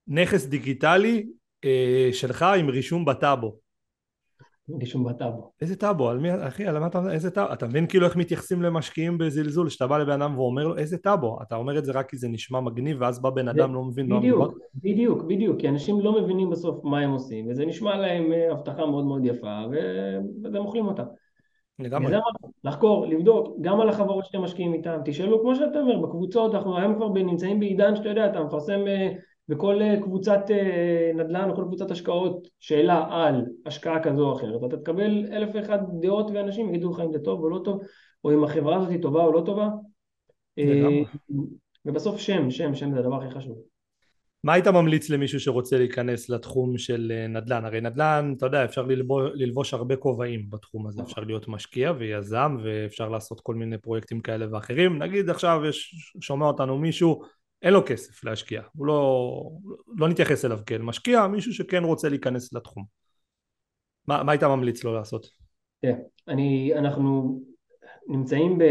[0.06, 1.26] נכס דיגיטלי
[2.12, 3.65] שלך עם רישום בטאבו
[4.80, 5.50] רישום בטאבו.
[5.60, 6.08] איזה טאבו?
[6.08, 7.52] על מי, אחי, על מה אתה, איזה טאבו?
[7.52, 11.38] אתה מבין כאילו איך מתייחסים למשקיעים בזלזול, שאתה בא לבן אדם ואומר לו איזה טאבו?
[11.42, 14.06] אתה אומר את זה רק כי זה נשמע מגניב, ואז בא בן אדם לא מבין.
[14.08, 18.32] לא לא בדיוק, בדיוק, כי אנשים לא מבינים בסוף מה הם עושים, וזה נשמע להם
[18.32, 19.58] אה, הבטחה מאוד מאוד יפה,
[20.42, 21.02] וזה מוכלים אותה.
[21.78, 22.16] לגמרי.
[22.64, 26.94] לחקור, לבדוק, גם על החברות שאתם משקיעים איתן, תשאלו כמו שאתה אומר, בקבוצות, אנחנו היום
[26.94, 28.80] כבר נמצאים בעידן שאתה יודע, אתה מפרסם
[29.48, 34.60] בכל אה, קבוצת אה, נדל"ן או כל קבוצת השקעות שאלה על השקעה כזו או אחרת,
[34.68, 37.80] אתה תקבל אלף ואחד דעות ואנשים יגידו לך אם זה טוב או לא טוב,
[38.24, 39.68] או אם החברה הזאת היא טובה או לא טובה.
[40.58, 41.02] אה,
[41.84, 43.58] ובסוף שם, שם, שם זה הדבר הכי חשוב.
[44.44, 47.64] מה היית ממליץ למישהו שרוצה להיכנס לתחום של נדל"ן?
[47.64, 52.56] הרי נדל"ן, אתה יודע, אפשר ללבוש, ללבוש הרבה כובעים בתחום הזה, אפשר להיות משקיע ויזם
[52.64, 55.02] ואפשר לעשות כל מיני פרויקטים כאלה ואחרים.
[55.02, 57.22] נגיד עכשיו יש, שומע אותנו מישהו
[57.62, 59.50] אין לו כסף להשקיע, הוא לא,
[59.96, 62.84] לא נתייחס אליו כאל משקיע, מישהו שכן רוצה להיכנס לתחום.
[64.06, 65.26] מה, מה היית ממליץ לו לעשות?
[65.82, 65.98] כן,
[66.28, 67.40] אני, אנחנו
[68.08, 68.64] נמצאים ב,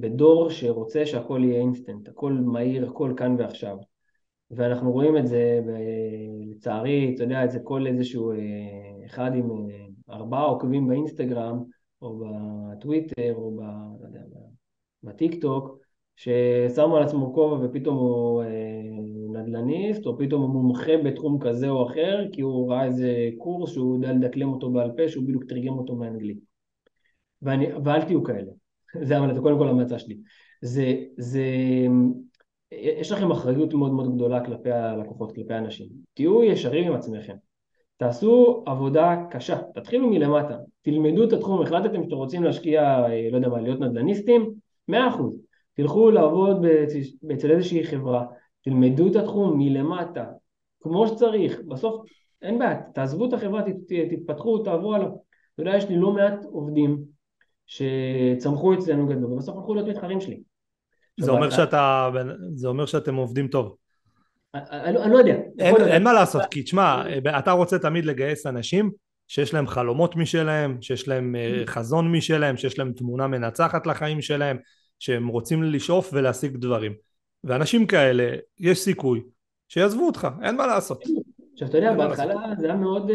[0.00, 3.76] בדור שרוצה שהכל יהיה אינסטנט, הכל מהיר, הכל כאן ועכשיו.
[4.50, 5.70] ואנחנו רואים את זה, ב,
[6.50, 11.62] לצערי, אתה יודע, את זה כל איזשהו אה, אחד עם אה, ארבעה עוקבים באינסטגרם,
[12.02, 13.60] או בטוויטר, או ב,
[14.00, 14.20] לא יודע,
[15.02, 15.78] בטיק טוק,
[16.18, 18.48] ששמו על עצמו כובע ופתאום הוא אה,
[19.32, 23.96] נדל"ניסט, או פתאום הוא מומחה בתחום כזה או אחר, כי הוא ראה איזה קורס שהוא
[23.96, 26.38] יודע לדקלם אותו בעל פה, שהוא בדיוק תרגם אותו מאנגלית.
[27.42, 28.52] ואני, ואל תהיו כאלה,
[29.06, 30.16] זה אבל קודם כל המלצה שלי.
[30.62, 31.44] זה, זה,
[32.72, 35.86] יש לכם אחריות מאוד מאוד גדולה כלפי הלקוחות, כלפי האנשים.
[36.14, 37.34] תהיו ישרים עם עצמכם.
[37.96, 43.48] תעשו עבודה קשה, תתחילו מלמטה, תלמדו את התחום, החלטתם שאתם רוצים להשקיע, אה, לא יודע
[43.48, 44.50] מה, להיות נדל"ניסטים,
[44.88, 45.47] מאה אחוז,
[45.78, 46.64] תלכו לעבוד
[47.34, 48.24] אצל איזושהי חברה,
[48.62, 50.24] תלמדו את התחום מלמטה,
[50.80, 52.04] כמו שצריך, בסוף
[52.42, 53.62] אין בעיה, תעזבו את החברה,
[54.10, 55.08] תתפתחו, תעברו עליו.
[55.54, 56.98] אתה יודע, יש לי לא מעט עובדים
[57.66, 60.40] שצמחו אצלנו גדלו, ובסוף הלכו להיות מתחרים שלי.
[61.20, 62.10] זה אומר, שאתה,
[62.54, 63.76] זה אומר שאתם עובדים טוב.
[64.54, 65.36] אני לא יודע.
[65.58, 67.02] אין, אין מה לעשות, כי תשמע,
[67.38, 68.90] אתה רוצה תמיד לגייס אנשים
[69.28, 74.56] שיש להם חלומות משלהם, שיש להם אה, חזון משלהם, שיש להם תמונה מנצחת לחיים שלהם,
[74.98, 76.92] שהם רוצים לשאוף ולהשיג דברים.
[77.44, 79.22] ואנשים כאלה, יש סיכוי
[79.68, 81.02] שיעזבו אותך, אין מה לעשות.
[81.52, 83.14] עכשיו, אתה יודע, בהתחלה זה היה מאוד uh,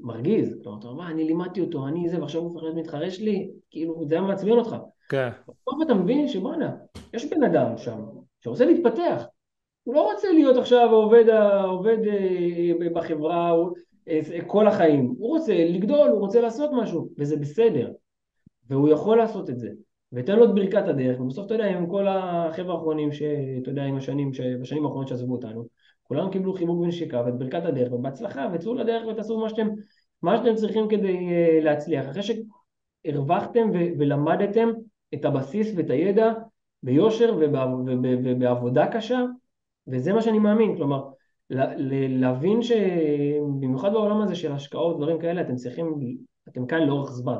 [0.00, 0.56] מרגיז.
[0.62, 4.04] כלומר, אתה אומר, אני לימדתי אותו, אני זה, ועכשיו הוא הופך להיות מתחרה שלי, כאילו,
[4.08, 4.76] זה היה מעצבן אותך.
[5.08, 5.28] כן.
[5.42, 6.70] בסוף אתה מבין שבואנה,
[7.14, 8.00] יש בן אדם שם
[8.40, 9.24] שרוצה להתפתח.
[9.84, 11.24] הוא לא רוצה להיות עכשיו עובד,
[11.64, 13.52] עובד uh, בחברה
[14.08, 15.14] uh, כל החיים.
[15.18, 17.90] הוא רוצה לגדול, הוא רוצה לעשות משהו, וזה בסדר.
[18.68, 19.68] והוא יכול לעשות את זה.
[20.12, 23.96] ותן לו את ברכת הדרך, ובסוף אתה יודע, עם כל החבר'ה האחרונים, שאתה יודע, עם
[23.96, 24.30] השנים,
[24.60, 25.64] בשנים האחרונות שעזבו אותנו,
[26.02, 29.68] כולם קיבלו חיבוק בנשיקה ואת ברכת הדרך ובהצלחה וצאו לדרך ותעשו מה שאתם,
[30.22, 32.08] מה שאתם צריכים כדי uh, להצליח.
[32.10, 34.68] אחרי שהרווחתם ו- ולמדתם
[35.14, 36.32] את הבסיס ואת הידע
[36.82, 39.24] ביושר ובעבודה קשה,
[39.88, 41.04] וזה מה שאני מאמין, כלומר,
[42.08, 45.94] להבין שבמיוחד בעולם הזה של השקעות, דברים כאלה, אתם צריכים,
[46.48, 47.38] אתם כאן לאורך זמן.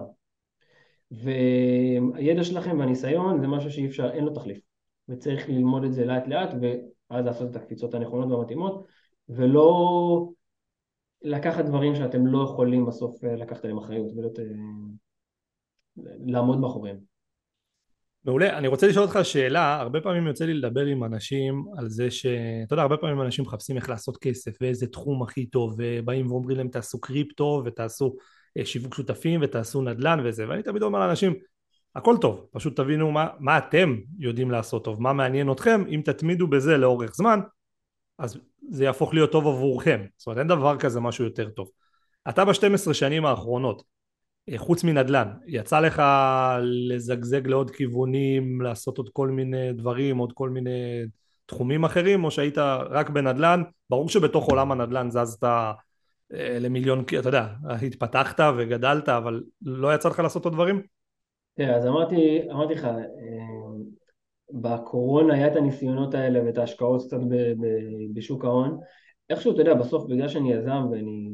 [1.11, 4.61] והידע שלכם והניסיון זה משהו שאי אפשר, אין לו תחליף.
[5.09, 8.87] וצריך ללמוד את זה לאט לאט, ואז לעשות את הקפיצות הנכונות והמתאימות,
[9.29, 10.29] ולא
[11.23, 14.13] לקחת דברים שאתם לא יכולים בסוף אה, לקחת עליהם אחריות
[15.97, 16.97] ולעמוד אה, מאחוריהם.
[18.25, 22.11] מעולה, אני רוצה לשאול אותך שאלה, הרבה פעמים יוצא לי לדבר עם אנשים על זה
[22.11, 22.27] ש...
[22.67, 26.57] אתה יודע, הרבה פעמים אנשים מחפשים איך לעשות כסף ואיזה תחום הכי טוב, ובאים ואומרים
[26.57, 28.17] להם תעשו קריפטו ותעשו
[28.65, 31.35] שיווק שותפים ותעשו נדל"ן וזה, ואני תמיד אומר לאנשים,
[31.95, 36.47] הכל טוב, פשוט תבינו מה, מה אתם יודעים לעשות טוב, מה מעניין אתכם, אם תתמידו
[36.47, 37.41] בזה לאורך זמן,
[38.19, 38.39] אז
[38.71, 41.71] זה יהפוך להיות טוב עבורכם, זאת אומרת אין דבר כזה משהו יותר טוב.
[42.29, 43.83] אתה ב-12 שנים האחרונות,
[44.49, 46.03] אה, חוץ מנדל"ן, יצא לך
[46.63, 51.03] לזגזג לעוד כיוונים, לעשות עוד כל מיני דברים, עוד כל מיני
[51.47, 52.59] תחומים אחרים, או שהיית
[52.91, 55.73] רק בנדל"ן, ברור שבתוך עולם הנדל"ן זזת אה,
[56.33, 57.47] למיליון, אתה יודע,
[57.87, 60.83] התפתחת וגדלת, אבל לא יצא לך לעשות עוד דברים?
[61.55, 63.01] תראה, אז אמרתי, אמרתי לך, אה,
[64.53, 67.19] בקורונה היה את הניסיונות האלה ואת ההשקעות קצת
[68.15, 68.81] בשוק ההון.
[69.31, 71.31] איכשהו, אתה יודע, בסוף בגלל שאני יזם ואני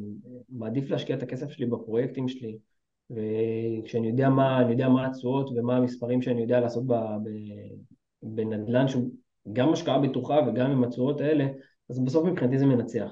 [0.48, 2.58] מעדיף להשקיע את הכסף שלי בפרויקטים שלי,
[3.10, 6.84] וכשאני יודע מה, אני יודע מה התשואות ומה המספרים שאני יודע לעשות
[8.22, 9.10] בנדל"ן שהוא
[9.52, 11.46] גם השקעה בטוחה וגם עם התשואות האלה,
[11.90, 13.10] אז בסוף מבחינתי זה מנצח.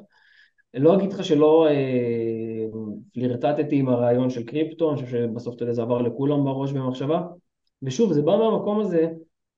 [0.75, 2.67] לא אגיד לך שלא אה,
[3.13, 7.23] פלירטטתי עם הרעיון של קריפטו, אני חושב שבסוף אתה יודע זה עבר לכולם בראש במחשבה,
[7.83, 9.09] ושוב זה בא מהמקום הזה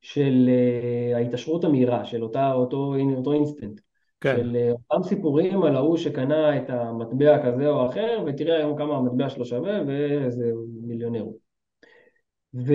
[0.00, 3.80] של אה, ההתעשרות המהירה, של אותה, אותו, אותו אינסטנט,
[4.20, 4.36] כן.
[4.36, 8.96] של אה, אותם סיפורים על ההוא שקנה את המטבע כזה או אחר, ותראה היום כמה
[8.96, 10.52] המטבע שלו שווה ואיזה
[10.82, 11.38] מיליונר הוא.
[12.54, 12.74] ו...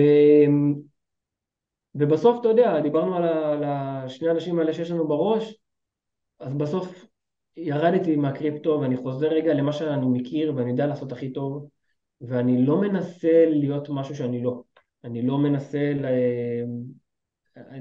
[1.94, 3.52] ובסוף אתה יודע, דיברנו על, ה...
[3.52, 5.54] על השני האנשים האלה שיש לנו בראש,
[6.40, 7.11] אז בסוף
[7.56, 11.68] ירדתי מהקריפטו ואני חוזר רגע למה שאני מכיר ואני יודע לעשות הכי טוב
[12.20, 14.62] ואני לא מנסה להיות משהו שאני לא.
[15.04, 16.06] אני לא מנסה, ל...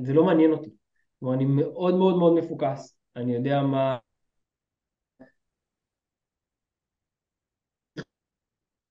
[0.04, 0.70] זה לא מעניין אותי.
[1.20, 3.98] כלומר, אני מאוד מאוד מאוד מפוקס, אני יודע מה...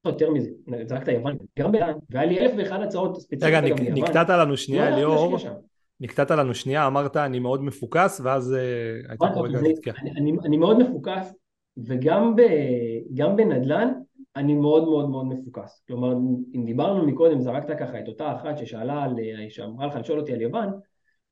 [0.07, 0.51] יותר מזה,
[0.85, 3.64] זרקת יוון, גם ביוון, והיה לי אלף ואחד הצעות ספציפיות.
[3.64, 5.37] רגע, נקטעת לנו שנייה, לא ליאור.
[6.01, 9.92] נקטעת לנו שנייה, אמרת אני מאוד מפוקס, ואז uh, הייתה פה רגע להתקע.
[10.44, 11.34] אני, מאוד מפוקס,
[11.76, 12.36] וגם
[13.36, 13.92] בנדל"ן
[14.36, 15.84] אני מאוד מאוד מאוד מפוקס.
[15.88, 16.12] כלומר,
[16.55, 19.14] אם דיברנו מקודם, זרקת ככה את אותה אחת ששאלה, על,
[19.48, 20.68] שאמרה לך לשאול אותי על יוון,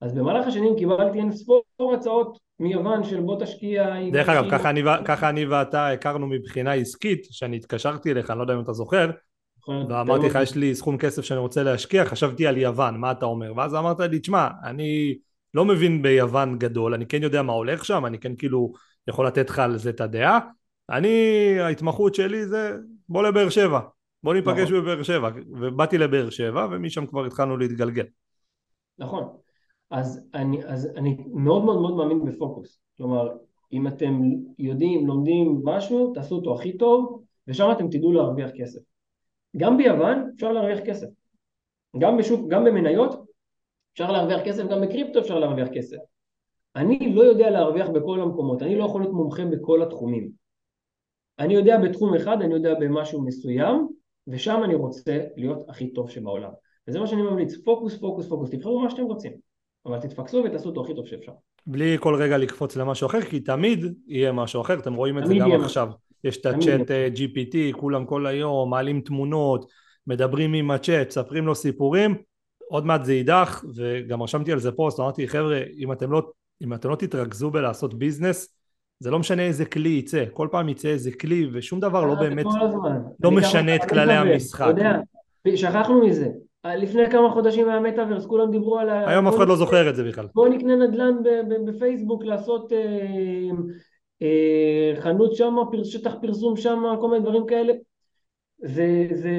[0.00, 1.62] אז במהלך השנים קיבלתי אין ספור
[1.94, 3.94] הצעות מיוון של בוא תשקיע...
[4.12, 8.42] דרך אגב, ככה אני, ככה אני ואתה הכרנו מבחינה עסקית, שאני התקשרתי אליך, אני לא
[8.42, 9.10] יודע אם אתה זוכר,
[9.68, 13.52] ואמרתי לך יש לי סכום כסף שאני רוצה להשקיע, חשבתי על יוון, מה אתה אומר?
[13.56, 15.18] ואז אמרת לי, תשמע, אני
[15.54, 18.72] לא מבין ביוון גדול, אני כן יודע מה הולך שם, אני כן כאילו
[19.08, 20.38] יכול לתת לך על זה את הדעה,
[20.90, 21.08] אני,
[21.60, 22.76] ההתמחות שלי זה
[23.08, 23.80] בוא לבאר שבע,
[24.22, 24.80] בוא ניפגש נכון.
[24.80, 28.04] בבאר שבע, ובאתי לבאר שבע ומשם כבר התחלנו להתגלגל.
[28.98, 29.28] נכון,
[29.90, 33.28] אז אני, אז אני מאוד מאוד מאוד מאמין בפוקוס, כלומר
[33.72, 34.20] אם אתם
[34.58, 38.80] יודעים, לומדים משהו, תעשו אותו הכי טוב ושם אתם תדעו להרוויח כסף.
[39.56, 41.06] גם ביוון אפשר להרוויח כסף.
[41.98, 43.24] גם בשוק, גם במניות
[43.92, 45.96] אפשר להרוויח כסף, גם בקריפטו אפשר להרוויח כסף.
[46.76, 50.30] אני לא יודע להרוויח בכל המקומות, אני לא יכול להיות מומחה בכל התחומים.
[51.38, 53.88] אני יודע בתחום אחד, אני יודע במשהו מסוים,
[54.26, 56.50] ושם אני רוצה להיות הכי טוב שבעולם.
[56.88, 59.32] וזה מה שאני ממליץ, פוקוס, פוקוס, פוקוס, תבחרו מה שאתם רוצים,
[59.86, 61.32] אבל תתפקסו ותעשו אותו הכי טוב שאפשר.
[61.66, 65.34] בלי כל רגע לקפוץ למשהו אחר, כי תמיד יהיה משהו אחר, אתם רואים את זה
[65.40, 65.88] גם עכשיו.
[66.24, 69.70] יש את הצ'אט אה, GPT, כולם כל היום מעלים תמונות,
[70.06, 72.14] מדברים עם הצ'אט, מספרים לו סיפורים,
[72.68, 76.22] עוד מעט זה יידח, וגם רשמתי על זה פוסט, אמרתי חבר'ה, אם אתם לא,
[76.62, 78.54] אם אתם לא תתרכזו בלעשות ביזנס,
[79.00, 82.46] זה לא משנה איזה כלי יצא, כל פעם יצא איזה כלי ושום דבר לא באמת,
[83.24, 84.70] לא משנה את כללי המשחק.
[84.70, 86.28] אתה יודע, שכחנו מזה,
[86.64, 89.10] לפני כמה חודשים מהמטאוורס כולם דיברו על ה...
[89.10, 90.26] היום אף אחד לא זוכר את זה בכלל.
[90.34, 91.16] בוא נקנה נדל"ן
[91.66, 93.50] בפייסבוק לעשות אה, אה,
[95.00, 95.54] חנות שם,
[95.84, 97.72] שטח פרסום שם, כל מיני דברים כאלה.
[98.58, 99.30] זה, זה...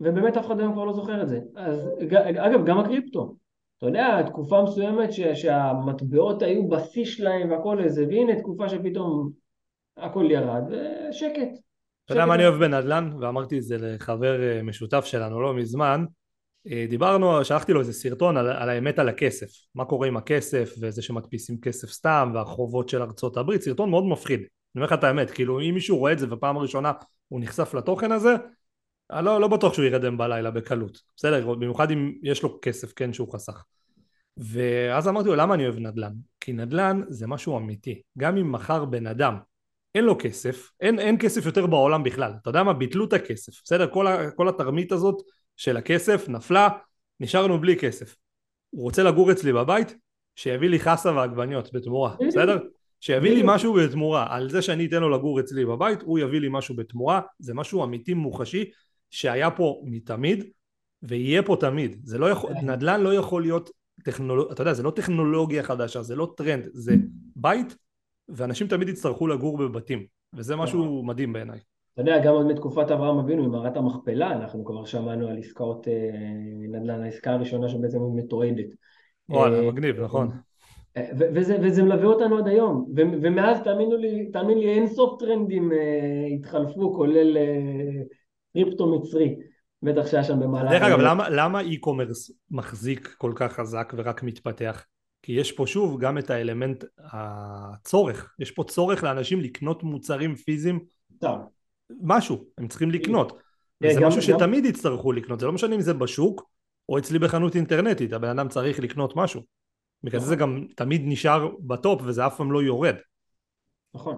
[0.00, 1.40] ובאמת אף אחד היום כבר לא זוכר את זה.
[1.56, 1.90] אז
[2.36, 3.34] אגב, גם הקריפטו.
[3.78, 9.30] אתה יודע, תקופה מסוימת ש, שהמטבעות היו בשיא שלהם והכל איזה, והנה תקופה שפתאום
[9.96, 11.58] הכל ירד, ושקט.
[12.04, 13.10] אתה יודע מה אני אוהב בנדל"ן?
[13.20, 16.04] ואמרתי את זה לחבר אה, משותף שלנו לא מזמן.
[16.66, 19.46] אה, דיברנו, שלחתי לו איזה סרטון על, על האמת על הכסף.
[19.74, 23.62] מה קורה עם הכסף, וזה שמדפיסים כסף סתם, והחובות של ארצות הברית.
[23.62, 24.38] סרטון מאוד מפחיד.
[24.38, 24.46] אני
[24.76, 26.92] אומר לך את האמת, כאילו אם מישהו רואה את זה ופעם ראשונה
[27.28, 28.34] הוא נחשף לתוכן הזה,
[29.10, 30.98] אני לא, לא בטוח שהוא ירדם בלילה בקלות.
[31.16, 33.64] בסדר, במיוחד אם יש לו כסף, כן, שהוא חסך.
[34.36, 36.12] ואז אמרתי לו, למה אני אוהב נדל"ן?
[36.40, 38.02] כי נדל"ן זה משהו אמיתי.
[38.18, 39.36] גם אם מחר בן אדם
[39.94, 42.32] אין לו כסף, אין, אין כסף יותר בעולם בכלל.
[42.42, 42.72] אתה יודע מה?
[42.72, 43.52] ביטלו את הכסף.
[43.64, 43.86] בסדר?
[43.92, 45.22] כל, ה, כל התרמית הזאת
[45.58, 46.68] של הכסף נפלה,
[47.20, 48.16] נשארנו בלי כסף.
[48.70, 49.94] הוא רוצה לגור אצלי בבית,
[50.36, 52.58] שיביא לי חסה ועגבניות בתמורה, בסדר?
[53.00, 54.26] שיביא לי משהו בתמורה.
[54.30, 57.20] על זה שאני אתן לו לגור אצלי בבית, הוא יביא לי משהו בתמורה.
[57.38, 58.70] זה משהו אמיתי מוחשי
[59.10, 60.44] שהיה פה מתמיד
[61.02, 62.00] ויהיה פה תמיד.
[62.04, 63.70] זה לא יכול, נדל"ן לא יכול להיות
[64.04, 66.94] טכנולוגיה, אתה יודע, זה לא טכנולוגיה חדשה, זה לא טרנד, זה
[67.36, 67.76] בית
[68.28, 71.58] ואנשים תמיד יצטרכו לגור בבתים, וזה משהו מדהים בעיניי.
[71.98, 75.88] אתה יודע, גם עוד מתקופת אברהם אבינו עם מערת המכפלה, אנחנו כבר שמענו על עסקאות
[75.88, 76.10] אה,
[76.68, 78.66] נדל"ן, העסקה הראשונה שבעצם היא מתועדת.
[79.28, 80.30] וואלה, אה, מגניב, נכון.
[80.96, 85.72] אה, וזה, וזה מלווה אותנו עד היום, ומאז תאמינו לי, תאמין לי אין סוף טרנדים
[86.34, 87.36] התחלפו, כולל
[88.52, 89.36] קריפטו מצרי,
[89.82, 90.70] בטח שהיה שם במהלך...
[90.70, 94.84] דרך אגב, למה, למה e-commerce מחזיק כל כך חזק ורק מתפתח?
[95.22, 100.80] כי יש פה שוב גם את האלמנט הצורך, יש פה צורך לאנשים לקנות מוצרים פיזיים,
[101.20, 101.57] טוב.
[102.02, 103.32] משהו, הם צריכים לקנות,
[103.84, 106.50] אה, וזה משהו שתמיד יצטרכו לקנות, זה לא משנה אם זה בשוק
[106.88, 109.42] או אצלי בחנות אינטרנטית, הבן אדם צריך לקנות משהו,
[110.02, 112.94] בגלל זה זה גם תמיד נשאר בטופ וזה אף פעם לא יורד.
[113.94, 114.16] נכון,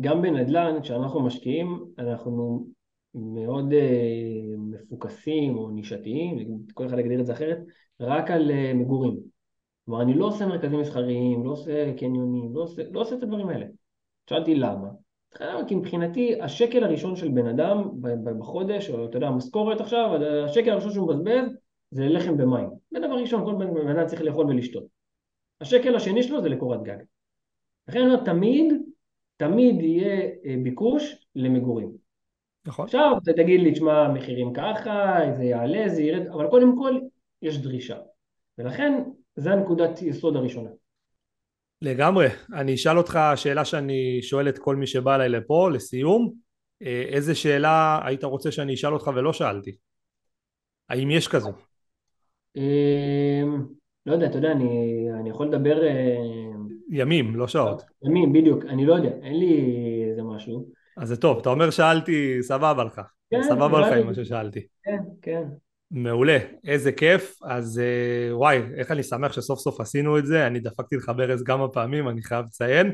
[0.00, 2.66] גם בנדל"ן כשאנחנו משקיעים אנחנו
[3.14, 3.76] מאוד uh,
[4.58, 7.58] מפוקסים או נישתיים, כל אחד יגדיר את זה אחרת,
[8.00, 9.16] רק על uh, מגורים.
[9.84, 13.48] כלומר אני לא עושה מרכזים מסחריים, לא עושה קניונים, לא עושה, לא עושה את הדברים
[13.48, 13.66] האלה.
[14.30, 14.88] שאלתי למה?
[15.68, 17.90] כי מבחינתי השקל הראשון של בן אדם
[18.38, 20.10] בחודש, או אתה יודע, המשכורת עכשיו,
[20.44, 21.56] השקל הראשון שהוא מבזבז
[21.90, 22.68] זה לחם ומים.
[22.90, 23.54] זה דבר ראשון, כל
[23.84, 24.84] בן אדם צריך לאכול ולשתות.
[25.60, 26.96] השקל השני שלו זה לקורת גג.
[27.88, 28.72] לכן אני אומר, תמיד
[29.42, 31.92] תמיד יהיה אה, ביקוש למגורים.
[32.66, 32.84] נכון.
[32.84, 37.00] עכשיו אתה תגיד לי, תשמע, המחירים ככה, זה יעלה, זה ירד, אבל קודם כל
[37.42, 37.98] יש דרישה.
[38.58, 39.02] ולכן
[39.36, 40.70] זה הנקודת יסוד הראשונה.
[41.82, 42.26] לגמרי.
[42.54, 46.32] אני אשאל אותך שאלה שאני שואל את כל מי שבא אליי לפה, לסיום.
[46.82, 49.76] אה, איזה שאלה היית רוצה שאני אשאל אותך ולא שאלתי?
[50.88, 51.52] האם יש כזו?
[52.56, 53.42] אה,
[54.06, 55.82] לא יודע, אתה יודע, אני, אני יכול לדבר
[56.90, 57.82] ימים, לא שעות.
[58.04, 59.64] ימים, בדיוק, אני לא יודע, אין לי
[60.10, 60.68] איזה משהו.
[60.96, 63.00] אז זה טוב, אתה אומר שאלתי, סבבה לך.
[63.30, 64.66] כן, סבבה לך עם מה ששאלתי.
[64.82, 65.42] כן, כן.
[65.92, 70.60] מעולה, איזה כיף, אז אה, וואי, איך אני שמח שסוף סוף עשינו את זה, אני
[70.60, 72.92] דפקתי לך ברז כמה פעמים, אני חייב לציין,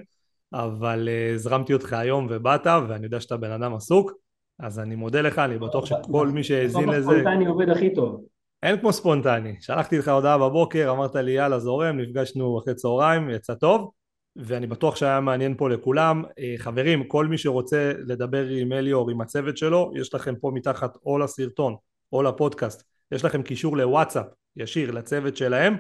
[0.53, 4.13] אבל אה, הזרמתי אותך היום ובאת, ואני יודע שאתה בן אדם עסוק,
[4.61, 7.11] אז אני מודה לך, אני בטוח שכל מי שהאזין לזה...
[7.11, 8.25] ספונטני עובד הכי טוב.
[8.63, 13.55] אין כמו ספונטני, שלחתי לך הודעה בבוקר, אמרת לי יאללה זורם, נפגשנו אחרי צהריים, יצא
[13.55, 13.91] טוב,
[14.37, 16.25] ואני בטוח שהיה מעניין פה לכולם.
[16.39, 20.97] אה, חברים, כל מי שרוצה לדבר עם אליאור, עם הצוות שלו, יש לכם פה מתחת
[21.07, 21.77] או לסרטון
[22.13, 22.83] או לפודקאסט,
[23.13, 25.77] יש לכם קישור לוואטסאפ ישיר לצוות שלהם,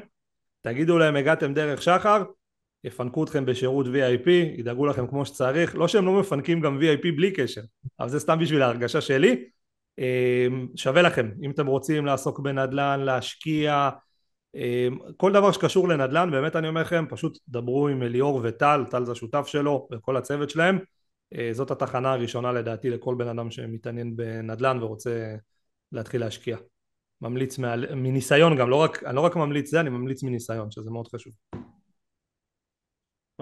[0.61, 2.23] תגידו להם הגעתם דרך שחר,
[2.85, 7.33] יפנקו אתכם בשירות VIP, ידאגו לכם כמו שצריך, לא שהם לא מפנקים גם VIP בלי
[7.33, 7.63] קשר,
[8.01, 9.45] אבל זה סתם בשביל ההרגשה שלי.
[9.99, 13.91] אה, שווה לכם, אם אתם רוצים לעסוק בנדל"ן, להשקיע,
[14.55, 19.05] אמ, כל דבר שקשור לנדל"ן באמת אני אומר לכם פשוט דברו עם אליאור וטל, טל
[19.05, 20.79] זה השותף שלו וכל הצוות שלהם.
[21.35, 25.37] אה, זאת התחנה הראשונה לדעתי לכל בן אדם שמתעניין בנדל"ן ורוצה
[25.93, 26.57] להתחיל להשקיע
[27.21, 27.77] ממליץ מה...
[27.77, 31.33] מניסיון גם, לא רק, אני לא רק ממליץ זה, אני ממליץ מניסיון שזה מאוד חשוב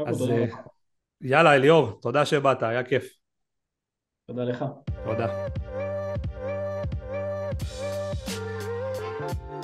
[0.06, 0.46] אז, אה,
[1.20, 3.12] יאללה, אליאור, תודה שבאת, היה כיף.
[4.26, 4.64] תודה לך.
[5.04, 5.46] תודה.